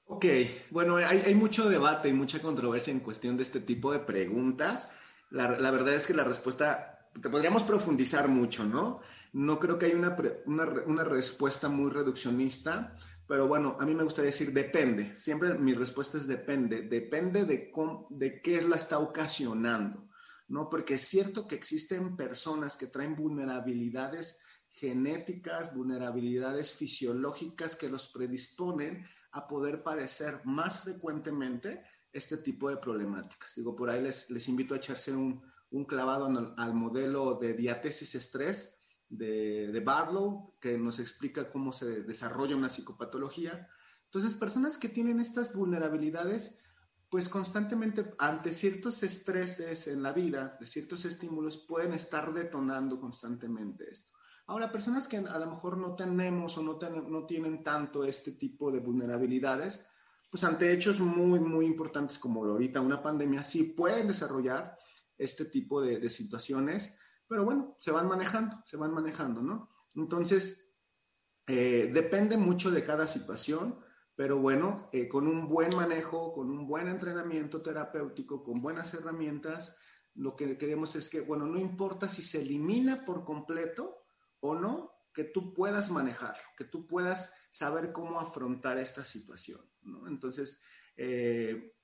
Ok, 0.09 0.25
bueno, 0.69 0.95
hay, 0.95 1.35
mucho 1.35 1.67
debate 1.67 2.07
y 2.07 2.13
mucha 2.13 2.41
controversia 2.41 2.91
en 2.91 3.01
cuestión 3.01 3.35
de 3.35 3.43
este 3.43 3.59
tipo 3.59 3.91
de 3.91 3.99
preguntas. 3.99 4.89
La, 5.29 5.47
verdad 5.47 5.93
es 5.93 6.07
que 6.07 6.13
la 6.13 6.23
respuesta, 6.23 7.09
te 7.21 7.29
podríamos 7.29 7.63
profundizar 7.63 8.29
mucho, 8.29 8.63
¿no? 8.63 9.01
No 9.33 9.59
creo 9.59 9.77
que 9.77 9.87
haya 9.87 9.97
una, 9.97 10.15
una, 10.45 10.65
una 10.85 11.03
respuesta 11.03 11.67
muy 11.67 11.91
reduccionista, 11.91 12.95
pero 13.27 13.49
bueno, 13.49 13.75
a 13.81 13.85
mí 13.85 13.93
me 13.93 14.05
gustaría 14.05 14.31
decir 14.31 14.53
depende. 14.53 15.13
Siempre 15.17 15.53
mi 15.55 15.73
respuesta 15.73 16.17
es 16.17 16.25
depende. 16.25 16.83
Depende 16.83 17.43
de, 17.43 17.69
cómo, 17.69 18.07
de 18.09 18.41
qué 18.41 18.61
la 18.61 18.77
está 18.77 18.99
ocasionando, 18.99 20.07
¿no? 20.47 20.69
Porque 20.69 20.93
es 20.93 21.01
cierto 21.01 21.49
que 21.49 21.55
existen 21.55 22.15
personas 22.15 22.77
que 22.77 22.87
traen 22.87 23.17
vulnerabilidades 23.17 24.39
genéticas, 24.69 25.75
vulnerabilidades 25.75 26.73
fisiológicas 26.73 27.75
que 27.75 27.89
los 27.89 28.07
predisponen 28.07 29.05
a 29.37 29.47
poder 29.47 29.83
padecer 29.83 30.41
más 30.45 30.81
frecuentemente 30.81 31.83
este 32.11 32.37
tipo 32.37 32.69
de 32.69 32.77
problemáticas. 32.77 33.53
Digo, 33.55 33.75
por 33.75 33.89
ahí 33.89 34.01
les, 34.01 34.29
les 34.29 34.47
invito 34.47 34.73
a 34.73 34.77
echarse 34.77 35.13
un, 35.13 35.41
un 35.71 35.85
clavado 35.85 36.55
al 36.57 36.73
modelo 36.73 37.35
de 37.35 37.53
diatesis 37.53 38.15
estrés 38.15 38.81
de, 39.09 39.71
de 39.71 39.79
Barlow, 39.79 40.55
que 40.59 40.77
nos 40.77 40.99
explica 40.99 41.49
cómo 41.51 41.71
se 41.71 42.03
desarrolla 42.03 42.55
una 42.55 42.69
psicopatología. 42.69 43.67
Entonces, 44.05 44.35
personas 44.35 44.77
que 44.77 44.89
tienen 44.89 45.19
estas 45.19 45.55
vulnerabilidades, 45.55 46.59
pues 47.09 47.29
constantemente 47.29 48.13
ante 48.19 48.53
ciertos 48.53 49.03
estreses 49.03 49.87
en 49.87 50.01
la 50.03 50.11
vida, 50.11 50.57
de 50.59 50.65
ciertos 50.65 51.05
estímulos, 51.05 51.65
pueden 51.67 51.93
estar 51.93 52.33
detonando 52.33 52.99
constantemente 52.99 53.89
esto. 53.89 54.16
Ahora, 54.47 54.71
personas 54.71 55.07
que 55.07 55.17
a 55.17 55.39
lo 55.39 55.45
mejor 55.45 55.77
no 55.77 55.95
tenemos 55.95 56.57
o 56.57 56.63
no, 56.63 56.79
no 56.79 57.25
tienen 57.25 57.63
tanto 57.63 58.03
este 58.03 58.31
tipo 58.31 58.71
de 58.71 58.79
vulnerabilidades, 58.79 59.87
pues 60.31 60.43
ante 60.43 60.71
hechos 60.71 60.99
muy, 61.01 61.39
muy 61.39 61.65
importantes 61.65 62.17
como 62.17 62.43
ahorita 62.43 62.81
una 62.81 63.01
pandemia, 63.01 63.43
sí 63.43 63.63
pueden 63.63 64.07
desarrollar 64.07 64.77
este 65.17 65.45
tipo 65.45 65.81
de, 65.81 65.99
de 65.99 66.09
situaciones 66.09 66.97
pero 67.27 67.43
bueno, 67.43 67.75
se 67.77 67.91
van 67.91 68.07
manejando, 68.07 68.61
se 68.65 68.77
van 68.77 68.93
manejando, 68.93 69.41
¿no? 69.41 69.69
Entonces, 69.95 70.75
eh, 71.45 71.91
depende 71.93 72.37
mucho 72.37 72.71
de 72.71 72.83
cada 72.83 73.05
situación, 73.05 73.79
pero 74.15 74.37
bueno, 74.37 74.89
eh, 74.93 75.07
con 75.07 75.27
un 75.27 75.47
buen 75.47 75.75
manejo, 75.75 76.33
con 76.33 76.49
un 76.49 76.65
buen 76.65 76.87
entrenamiento 76.87 77.61
terapéutico, 77.61 78.43
con 78.43 78.61
buenas 78.61 78.93
herramientas, 78.93 79.75
lo 80.15 80.35
que 80.35 80.57
queremos 80.57 80.95
es 80.95 81.09
que, 81.09 81.21
bueno, 81.21 81.45
no 81.45 81.59
importa 81.59 82.07
si 82.07 82.23
se 82.23 82.41
elimina 82.41 83.05
por 83.05 83.23
completo 83.23 84.06
o 84.39 84.55
no, 84.55 84.93
que 85.13 85.23
tú 85.23 85.53
puedas 85.53 85.89
manejar, 85.91 86.35
que 86.57 86.65
tú 86.65 86.85
puedas 86.85 87.33
saber 87.49 87.91
cómo 87.91 88.19
afrontar 88.19 88.77
esta 88.77 89.03
situación. 89.03 89.61
Entonces, 90.07 90.61
eh, 90.95 91.75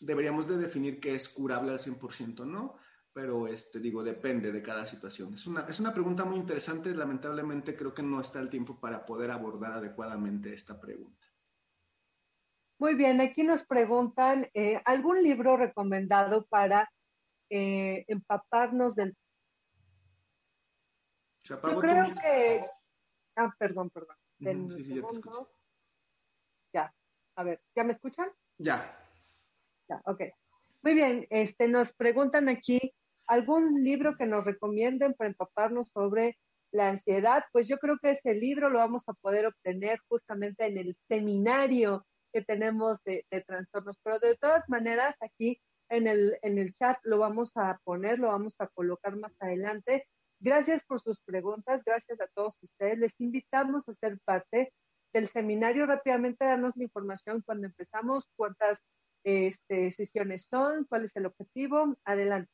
deberíamos 0.00 0.48
de 0.48 0.56
definir 0.56 1.00
qué 1.00 1.14
es 1.14 1.28
curable 1.28 1.72
al 1.72 1.78
100%, 1.78 2.44
¿no? 2.46 2.76
pero 3.12 3.48
este, 3.48 3.80
digo, 3.80 4.02
depende 4.02 4.52
de 4.52 4.62
cada 4.62 4.86
situación. 4.86 5.34
Es 5.34 5.46
una, 5.46 5.62
es 5.68 5.80
una 5.80 5.92
pregunta 5.92 6.24
muy 6.24 6.36
interesante, 6.36 6.94
lamentablemente 6.94 7.76
creo 7.76 7.92
que 7.92 8.02
no 8.02 8.20
está 8.20 8.40
el 8.40 8.48
tiempo 8.48 8.78
para 8.78 9.04
poder 9.04 9.30
abordar 9.30 9.72
adecuadamente 9.72 10.54
esta 10.54 10.80
pregunta. 10.80 11.26
Muy 12.78 12.94
bien, 12.94 13.20
aquí 13.20 13.42
nos 13.42 13.62
preguntan, 13.66 14.48
eh, 14.54 14.80
¿algún 14.84 15.22
libro 15.22 15.56
recomendado 15.56 16.46
para 16.46 16.90
eh, 17.50 18.04
empaparnos 18.08 18.94
del... 18.94 19.14
Yo 21.42 21.60
creo 21.60 22.12
que... 22.12 22.64
Ah, 23.36 23.54
perdón, 23.58 23.90
perdón. 23.90 24.16
ya, 24.38 24.52
ya, 26.72 26.94
a 27.36 27.42
ver, 27.44 27.62
¿ya 27.74 27.84
me 27.84 27.92
escuchan? 27.92 28.28
Ya. 28.58 28.96
Ya, 29.88 30.00
ok. 30.04 30.22
Muy 30.82 30.94
bien, 30.94 31.26
este, 31.30 31.68
nos 31.68 31.92
preguntan 31.92 32.48
aquí, 32.48 32.94
¿Algún 33.30 33.84
libro 33.84 34.16
que 34.16 34.26
nos 34.26 34.44
recomienden 34.44 35.14
para 35.14 35.30
empaparnos 35.30 35.88
sobre 35.90 36.36
la 36.72 36.88
ansiedad? 36.88 37.44
Pues 37.52 37.68
yo 37.68 37.78
creo 37.78 37.96
que 38.02 38.10
ese 38.10 38.34
libro 38.34 38.70
lo 38.70 38.80
vamos 38.80 39.04
a 39.06 39.12
poder 39.12 39.46
obtener 39.46 40.00
justamente 40.08 40.66
en 40.66 40.76
el 40.76 40.96
seminario 41.06 42.04
que 42.32 42.42
tenemos 42.42 42.98
de, 43.04 43.24
trastornos, 43.46 44.00
pero 44.02 44.18
de 44.18 44.36
todas 44.36 44.68
maneras 44.68 45.14
aquí 45.20 45.60
en 45.90 46.08
el, 46.08 46.38
en 46.42 46.58
el 46.58 46.74
chat 46.74 46.98
lo 47.04 47.18
vamos 47.18 47.52
a 47.54 47.78
poner, 47.84 48.18
lo 48.18 48.26
vamos 48.26 48.56
a 48.58 48.66
colocar 48.66 49.14
más 49.14 49.32
adelante. 49.38 50.08
Gracias 50.40 50.82
por 50.86 51.00
sus 51.00 51.20
preguntas, 51.20 51.82
gracias 51.84 52.20
a 52.20 52.26
todos 52.28 52.56
ustedes. 52.62 52.98
Les 52.98 53.12
invitamos 53.20 53.86
a 53.88 53.92
ser 53.92 54.18
parte 54.24 54.72
del 55.12 55.28
seminario. 55.28 55.86
Rápidamente 55.86 56.44
darnos 56.44 56.74
la 56.76 56.84
información 56.84 57.42
cuando 57.42 57.66
empezamos, 57.66 58.24
cuántas 58.36 58.80
este, 59.22 59.90
sesiones 59.90 60.46
son, 60.50 60.86
cuál 60.86 61.04
es 61.04 61.14
el 61.14 61.26
objetivo. 61.26 61.96
Adelante. 62.04 62.50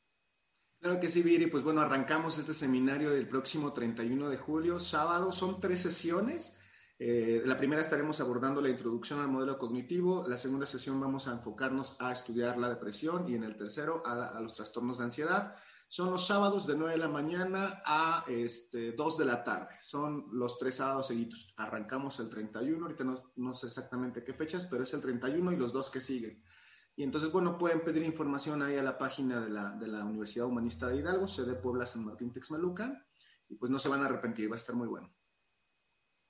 Claro 0.79 0.99
que 0.99 1.09
sí, 1.09 1.23
Viri. 1.23 1.47
Pues 1.47 1.63
bueno, 1.63 1.81
arrancamos 1.81 2.37
este 2.37 2.53
seminario 2.53 3.11
el 3.11 3.27
próximo 3.27 3.73
31 3.73 4.29
de 4.29 4.37
julio, 4.37 4.79
sábado. 4.79 5.31
Son 5.31 5.59
tres 5.59 5.79
sesiones. 5.79 6.61
Eh, 6.99 7.43
la 7.45 7.57
primera 7.57 7.81
estaremos 7.81 8.19
abordando 8.21 8.59
la 8.59 8.69
introducción 8.69 9.19
al 9.19 9.27
modelo 9.27 9.57
cognitivo. 9.57 10.27
La 10.27 10.37
segunda 10.37 10.65
sesión 10.65 10.99
vamos 10.99 11.27
a 11.27 11.33
enfocarnos 11.33 11.99
a 12.01 12.11
estudiar 12.11 12.57
la 12.57 12.69
depresión 12.69 13.27
y 13.29 13.35
en 13.35 13.43
el 13.43 13.55
tercero 13.55 14.01
a, 14.05 14.39
los 14.39 14.55
trastornos 14.55 14.97
de 14.97 15.05
ansiedad. 15.05 15.55
Son 15.89 16.11
los 16.11 16.27
sábados 16.27 16.67
de 16.67 16.75
9 16.75 16.93
de 16.93 16.97
la 16.97 17.07
mañana 17.07 17.79
a 17.85 18.25
este, 18.27 18.91
2 18.91 19.17
de 19.17 19.25
la 19.25 19.43
tarde. 19.43 19.75
Son 19.79 20.27
los 20.33 20.59
tres 20.59 20.75
sábados 20.75 21.07
seguidos. 21.07 21.53
Arrancamos 21.55 22.19
el 22.19 22.29
31, 22.29 22.85
ahorita 22.85 23.05
no, 23.35 23.53
sé 23.53 23.67
exactamente 23.67 24.23
qué 24.23 24.33
fechas, 24.33 24.67
pero 24.67 24.83
es 24.83 24.93
el 24.93 25.01
31 25.01 25.53
y 25.53 25.55
los 25.55 25.71
dos 25.71 25.89
que 25.89 26.01
siguen. 26.01 26.43
Y 26.95 27.03
entonces, 27.03 27.31
bueno, 27.31 27.57
pueden 27.57 27.81
pedir 27.81 28.03
información 28.03 28.61
ahí 28.63 28.75
a 28.75 28.83
la 28.83 28.97
página 28.97 29.39
de 29.39 29.49
la, 29.49 29.71
de 29.71 29.87
la 29.87 30.03
Universidad 30.03 30.47
Humanista 30.47 30.87
de 30.89 30.97
Hidalgo, 30.97 31.27
sede 31.27 31.55
Puebla 31.55 31.85
San 31.85 32.03
Martín 32.03 32.33
Texmelucan, 32.33 33.01
y 33.47 33.55
pues 33.55 33.71
no 33.71 33.79
se 33.79 33.87
van 33.87 34.01
a 34.01 34.07
arrepentir, 34.07 34.51
va 34.51 34.55
a 34.55 34.57
estar 34.57 34.75
muy 34.75 34.87
bueno. 34.87 35.09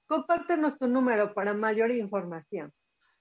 Compártenos 0.07 0.75
tu 0.75 0.87
número 0.87 1.33
para 1.33 1.53
mayor 1.53 1.89
información. 1.89 2.71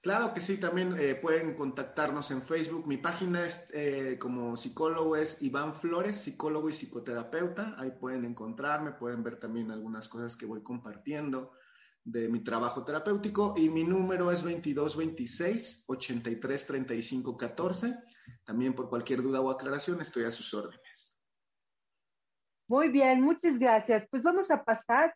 Claro 0.07 0.33
que 0.33 0.39
sí, 0.39 0.57
también 0.57 0.95
eh, 0.97 1.15
pueden 1.15 1.53
contactarnos 1.53 2.31
en 2.31 2.41
Facebook. 2.41 2.87
Mi 2.87 2.95
página 2.95 3.45
es 3.45 3.69
eh, 3.73 4.17
como 4.17 4.55
psicólogo 4.55 5.17
es 5.17 5.41
Iván 5.41 5.75
Flores, 5.75 6.15
psicólogo 6.15 6.69
y 6.69 6.73
psicoterapeuta. 6.73 7.75
Ahí 7.77 7.91
pueden 7.91 8.23
encontrarme, 8.23 8.93
pueden 8.93 9.21
ver 9.21 9.37
también 9.37 9.69
algunas 9.69 10.07
cosas 10.07 10.37
que 10.37 10.45
voy 10.45 10.63
compartiendo 10.63 11.51
de 12.05 12.29
mi 12.29 12.39
trabajo 12.39 12.85
terapéutico 12.85 13.53
y 13.57 13.67
mi 13.67 13.83
número 13.83 14.31
es 14.31 14.43
2226 14.43 15.83
83 15.89 16.67
35 16.67 17.35
14. 17.35 17.97
También 18.45 18.73
por 18.73 18.87
cualquier 18.87 19.21
duda 19.21 19.41
o 19.41 19.51
aclaración 19.51 19.99
estoy 19.99 20.23
a 20.23 20.31
sus 20.31 20.53
órdenes. 20.53 21.21
Muy 22.69 22.87
bien, 22.87 23.19
muchas 23.19 23.59
gracias. 23.59 24.07
Pues 24.09 24.23
vamos 24.23 24.49
a 24.51 24.63
pasar 24.63 25.13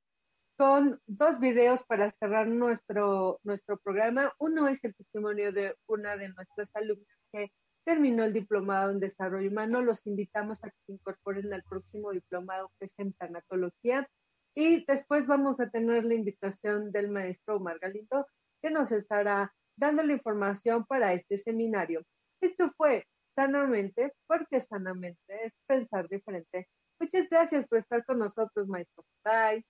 con 0.61 1.01
dos 1.07 1.39
videos 1.39 1.79
para 1.87 2.11
cerrar 2.11 2.47
nuestro, 2.47 3.39
nuestro 3.41 3.79
programa. 3.79 4.31
Uno 4.37 4.67
es 4.67 4.77
el 4.83 4.93
testimonio 4.93 5.51
de 5.51 5.75
una 5.87 6.15
de 6.15 6.29
nuestras 6.29 6.69
alumnas 6.75 7.17
que 7.33 7.51
terminó 7.83 8.25
el 8.25 8.31
diplomado 8.31 8.91
en 8.91 8.99
desarrollo 8.99 9.49
humano. 9.49 9.81
Los 9.81 10.05
invitamos 10.05 10.63
a 10.63 10.69
que 10.69 10.77
se 10.85 10.91
incorporen 10.91 11.51
al 11.51 11.63
próximo 11.63 12.11
diplomado 12.11 12.71
que 12.77 12.85
es 12.85 12.93
en 12.99 13.11
tanatología. 13.13 14.07
Y 14.53 14.85
después 14.85 15.25
vamos 15.25 15.59
a 15.59 15.67
tener 15.71 16.05
la 16.05 16.13
invitación 16.13 16.91
del 16.91 17.09
maestro 17.09 17.55
Omar 17.55 17.79
Galindo, 17.79 18.27
que 18.61 18.69
nos 18.69 18.91
estará 18.91 19.51
dando 19.75 20.03
la 20.03 20.13
información 20.13 20.85
para 20.85 21.13
este 21.13 21.39
seminario. 21.39 22.03
Esto 22.39 22.69
fue 22.77 23.07
Sanamente, 23.33 24.13
porque 24.27 24.59
sanamente 24.59 25.45
es 25.45 25.53
pensar 25.65 26.07
diferente. 26.07 26.67
Muchas 26.99 27.27
gracias 27.31 27.67
por 27.67 27.79
estar 27.79 28.05
con 28.05 28.19
nosotros, 28.19 28.67
maestro. 28.67 29.03
Bye. 29.23 29.65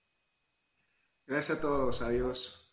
Gracias 1.32 1.56
a 1.56 1.60
todos. 1.62 2.02
Adiós. 2.02 2.70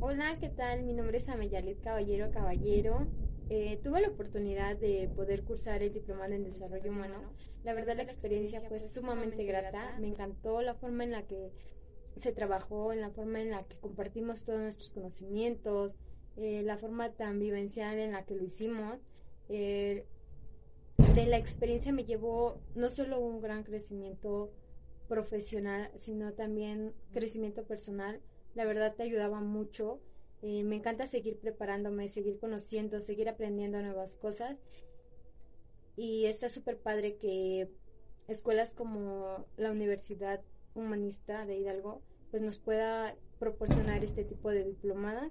Hola, 0.00 0.38
¿qué 0.40 0.48
tal? 0.48 0.84
Mi 0.84 0.94
nombre 0.94 1.18
es 1.18 1.28
Ameyalet 1.28 1.78
Caballero 1.82 2.30
Caballero. 2.30 3.06
Eh, 3.50 3.78
tuve 3.84 4.00
la 4.00 4.08
oportunidad 4.08 4.76
de 4.76 5.10
poder 5.14 5.44
cursar 5.44 5.82
el 5.82 5.92
diplomado 5.92 6.32
en 6.32 6.42
desarrollo 6.42 6.90
humano. 6.90 7.34
La 7.64 7.74
verdad 7.74 7.96
la 7.96 8.04
experiencia 8.04 8.62
fue 8.62 8.78
sumamente 8.80 9.44
grata. 9.44 9.94
Me 10.00 10.08
encantó 10.08 10.62
la 10.62 10.72
forma 10.72 11.04
en 11.04 11.10
la 11.10 11.26
que 11.26 11.52
se 12.16 12.32
trabajó, 12.32 12.94
en 12.94 13.02
la 13.02 13.10
forma 13.10 13.42
en 13.42 13.50
la 13.50 13.64
que 13.64 13.76
compartimos 13.76 14.42
todos 14.44 14.58
nuestros 14.58 14.88
conocimientos, 14.88 15.92
eh, 16.38 16.62
la 16.64 16.78
forma 16.78 17.12
tan 17.12 17.38
vivencial 17.38 17.98
en 17.98 18.12
la 18.12 18.24
que 18.24 18.36
lo 18.36 18.44
hicimos. 18.44 19.00
Eh, 19.50 20.06
de 21.14 21.26
la 21.26 21.38
experiencia 21.38 21.92
me 21.92 22.04
llevó 22.04 22.60
no 22.74 22.88
solo 22.88 23.20
un 23.20 23.40
gran 23.40 23.62
crecimiento 23.64 24.52
profesional, 25.08 25.90
sino 25.96 26.32
también 26.32 26.94
crecimiento 27.12 27.64
personal 27.64 28.20
la 28.54 28.64
verdad 28.64 28.94
te 28.94 29.02
ayudaba 29.02 29.40
mucho. 29.40 30.00
Eh, 30.42 30.64
me 30.64 30.76
encanta 30.76 31.06
seguir 31.06 31.38
preparándome, 31.38 32.08
seguir 32.08 32.38
conociendo, 32.38 33.00
seguir 33.00 33.28
aprendiendo 33.28 33.80
nuevas 33.80 34.14
cosas. 34.16 34.58
Y 35.96 36.26
está 36.26 36.48
súper 36.48 36.78
padre 36.78 37.16
que 37.16 37.68
escuelas 38.28 38.72
como 38.72 39.46
la 39.56 39.70
Universidad 39.70 40.40
Humanista 40.74 41.46
de 41.46 41.58
Hidalgo 41.58 42.02
pues 42.30 42.42
nos 42.42 42.58
pueda 42.58 43.16
proporcionar 43.40 44.04
este 44.04 44.24
tipo 44.24 44.50
de 44.50 44.64
diplomadas. 44.64 45.30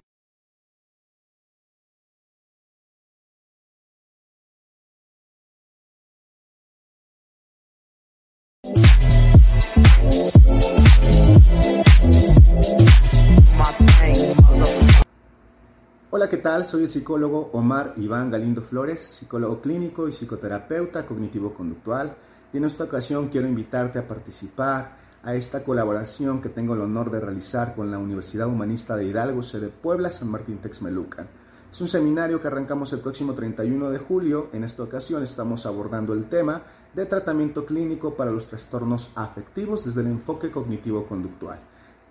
Hola, 16.11 16.27
¿qué 16.27 16.37
tal? 16.37 16.65
Soy 16.65 16.83
el 16.83 16.89
psicólogo 16.89 17.49
Omar 17.53 17.93
Iván 17.97 18.31
Galindo 18.31 18.61
Flores, 18.61 18.99
psicólogo 18.99 19.61
clínico 19.61 20.07
y 20.07 20.11
psicoterapeuta 20.11 21.05
cognitivo-conductual. 21.05 22.15
Y 22.51 22.57
en 22.57 22.65
esta 22.65 22.85
ocasión 22.85 23.29
quiero 23.29 23.47
invitarte 23.47 23.99
a 23.99 24.07
participar 24.07 24.97
a 25.23 25.35
esta 25.35 25.63
colaboración 25.63 26.41
que 26.41 26.49
tengo 26.49 26.73
el 26.73 26.81
honor 26.81 27.11
de 27.11 27.19
realizar 27.19 27.75
con 27.75 27.91
la 27.91 27.97
Universidad 27.97 28.47
Humanista 28.47 28.95
de 28.95 29.05
Hidalgo, 29.05 29.43
sede 29.43 29.69
Puebla, 29.69 30.11
San 30.11 30.29
Martín 30.29 30.57
Texmelucan. 30.57 31.27
Es 31.71 31.81
un 31.81 31.87
seminario 31.87 32.41
que 32.41 32.47
arrancamos 32.47 32.91
el 32.93 32.99
próximo 32.99 33.33
31 33.33 33.91
de 33.91 33.99
julio. 33.99 34.49
En 34.53 34.63
esta 34.63 34.83
ocasión 34.83 35.21
estamos 35.21 35.65
abordando 35.65 36.13
el 36.13 36.27
tema 36.27 36.63
de 36.93 37.05
tratamiento 37.05 37.65
clínico 37.65 38.15
para 38.15 38.31
los 38.31 38.47
trastornos 38.47 39.11
afectivos 39.15 39.85
desde 39.85 40.01
el 40.01 40.07
enfoque 40.07 40.49
cognitivo-conductual, 40.49 41.59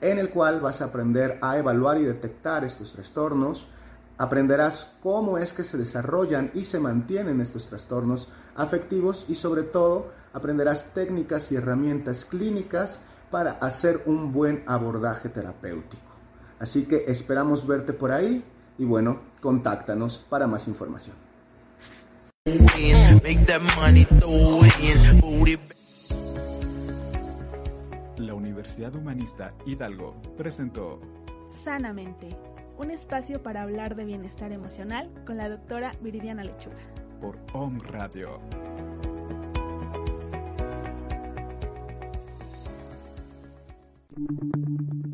en 0.01 0.19
el 0.19 0.31
cual 0.31 0.61
vas 0.61 0.81
a 0.81 0.87
aprender 0.87 1.39
a 1.43 1.59
evaluar 1.59 1.99
y 1.99 2.05
detectar 2.05 2.65
estos 2.65 2.93
trastornos, 2.93 3.67
Aprenderás 4.19 4.97
cómo 5.01 5.39
es 5.39 5.53
que 5.53 5.63
se 5.63 5.79
desarrollan 5.79 6.51
y 6.53 6.65
se 6.65 6.81
mantienen 6.81 7.41
estos 7.41 7.69
trastornos 7.69 8.29
afectivos 8.57 9.25
y 9.29 9.37
sobre 9.37 9.63
todo 9.63 10.09
aprenderás 10.33 10.93
técnicas 10.93 11.53
y 11.53 11.57
herramientas 11.57 12.25
clínicas 12.25 13.01
para 13.31 13.53
hacer 13.53 14.03
un 14.07 14.33
buen 14.33 14.65
abordaje 14.67 15.29
terapéutico. 15.29 16.03
Así 16.59 16.85
que 16.87 17.05
esperamos 17.07 17.65
verte 17.65 17.93
por 17.93 18.11
ahí 18.11 18.45
y 18.79 18.85
bueno, 18.85 19.19
contáctanos 19.41 20.19
para 20.19 20.47
más 20.47 20.69
información. 20.69 21.17
La 28.17 28.35
Universidad 28.35 28.95
Humanista 28.95 29.53
Hidalgo 29.67 30.15
presentó 30.37 31.01
Sanamente 31.51 32.37
un 32.79 32.91
espacio 32.91 33.43
para 33.43 33.63
hablar 33.63 33.97
de 33.97 34.05
bienestar 34.05 34.53
emocional 34.53 35.11
con 35.27 35.37
la 35.37 35.49
doctora 35.49 35.93
Viridiana 36.01 36.45
Lechuga. 36.45 36.77
Por 37.21 37.37
Om 37.53 37.81
Radio. 37.81 38.41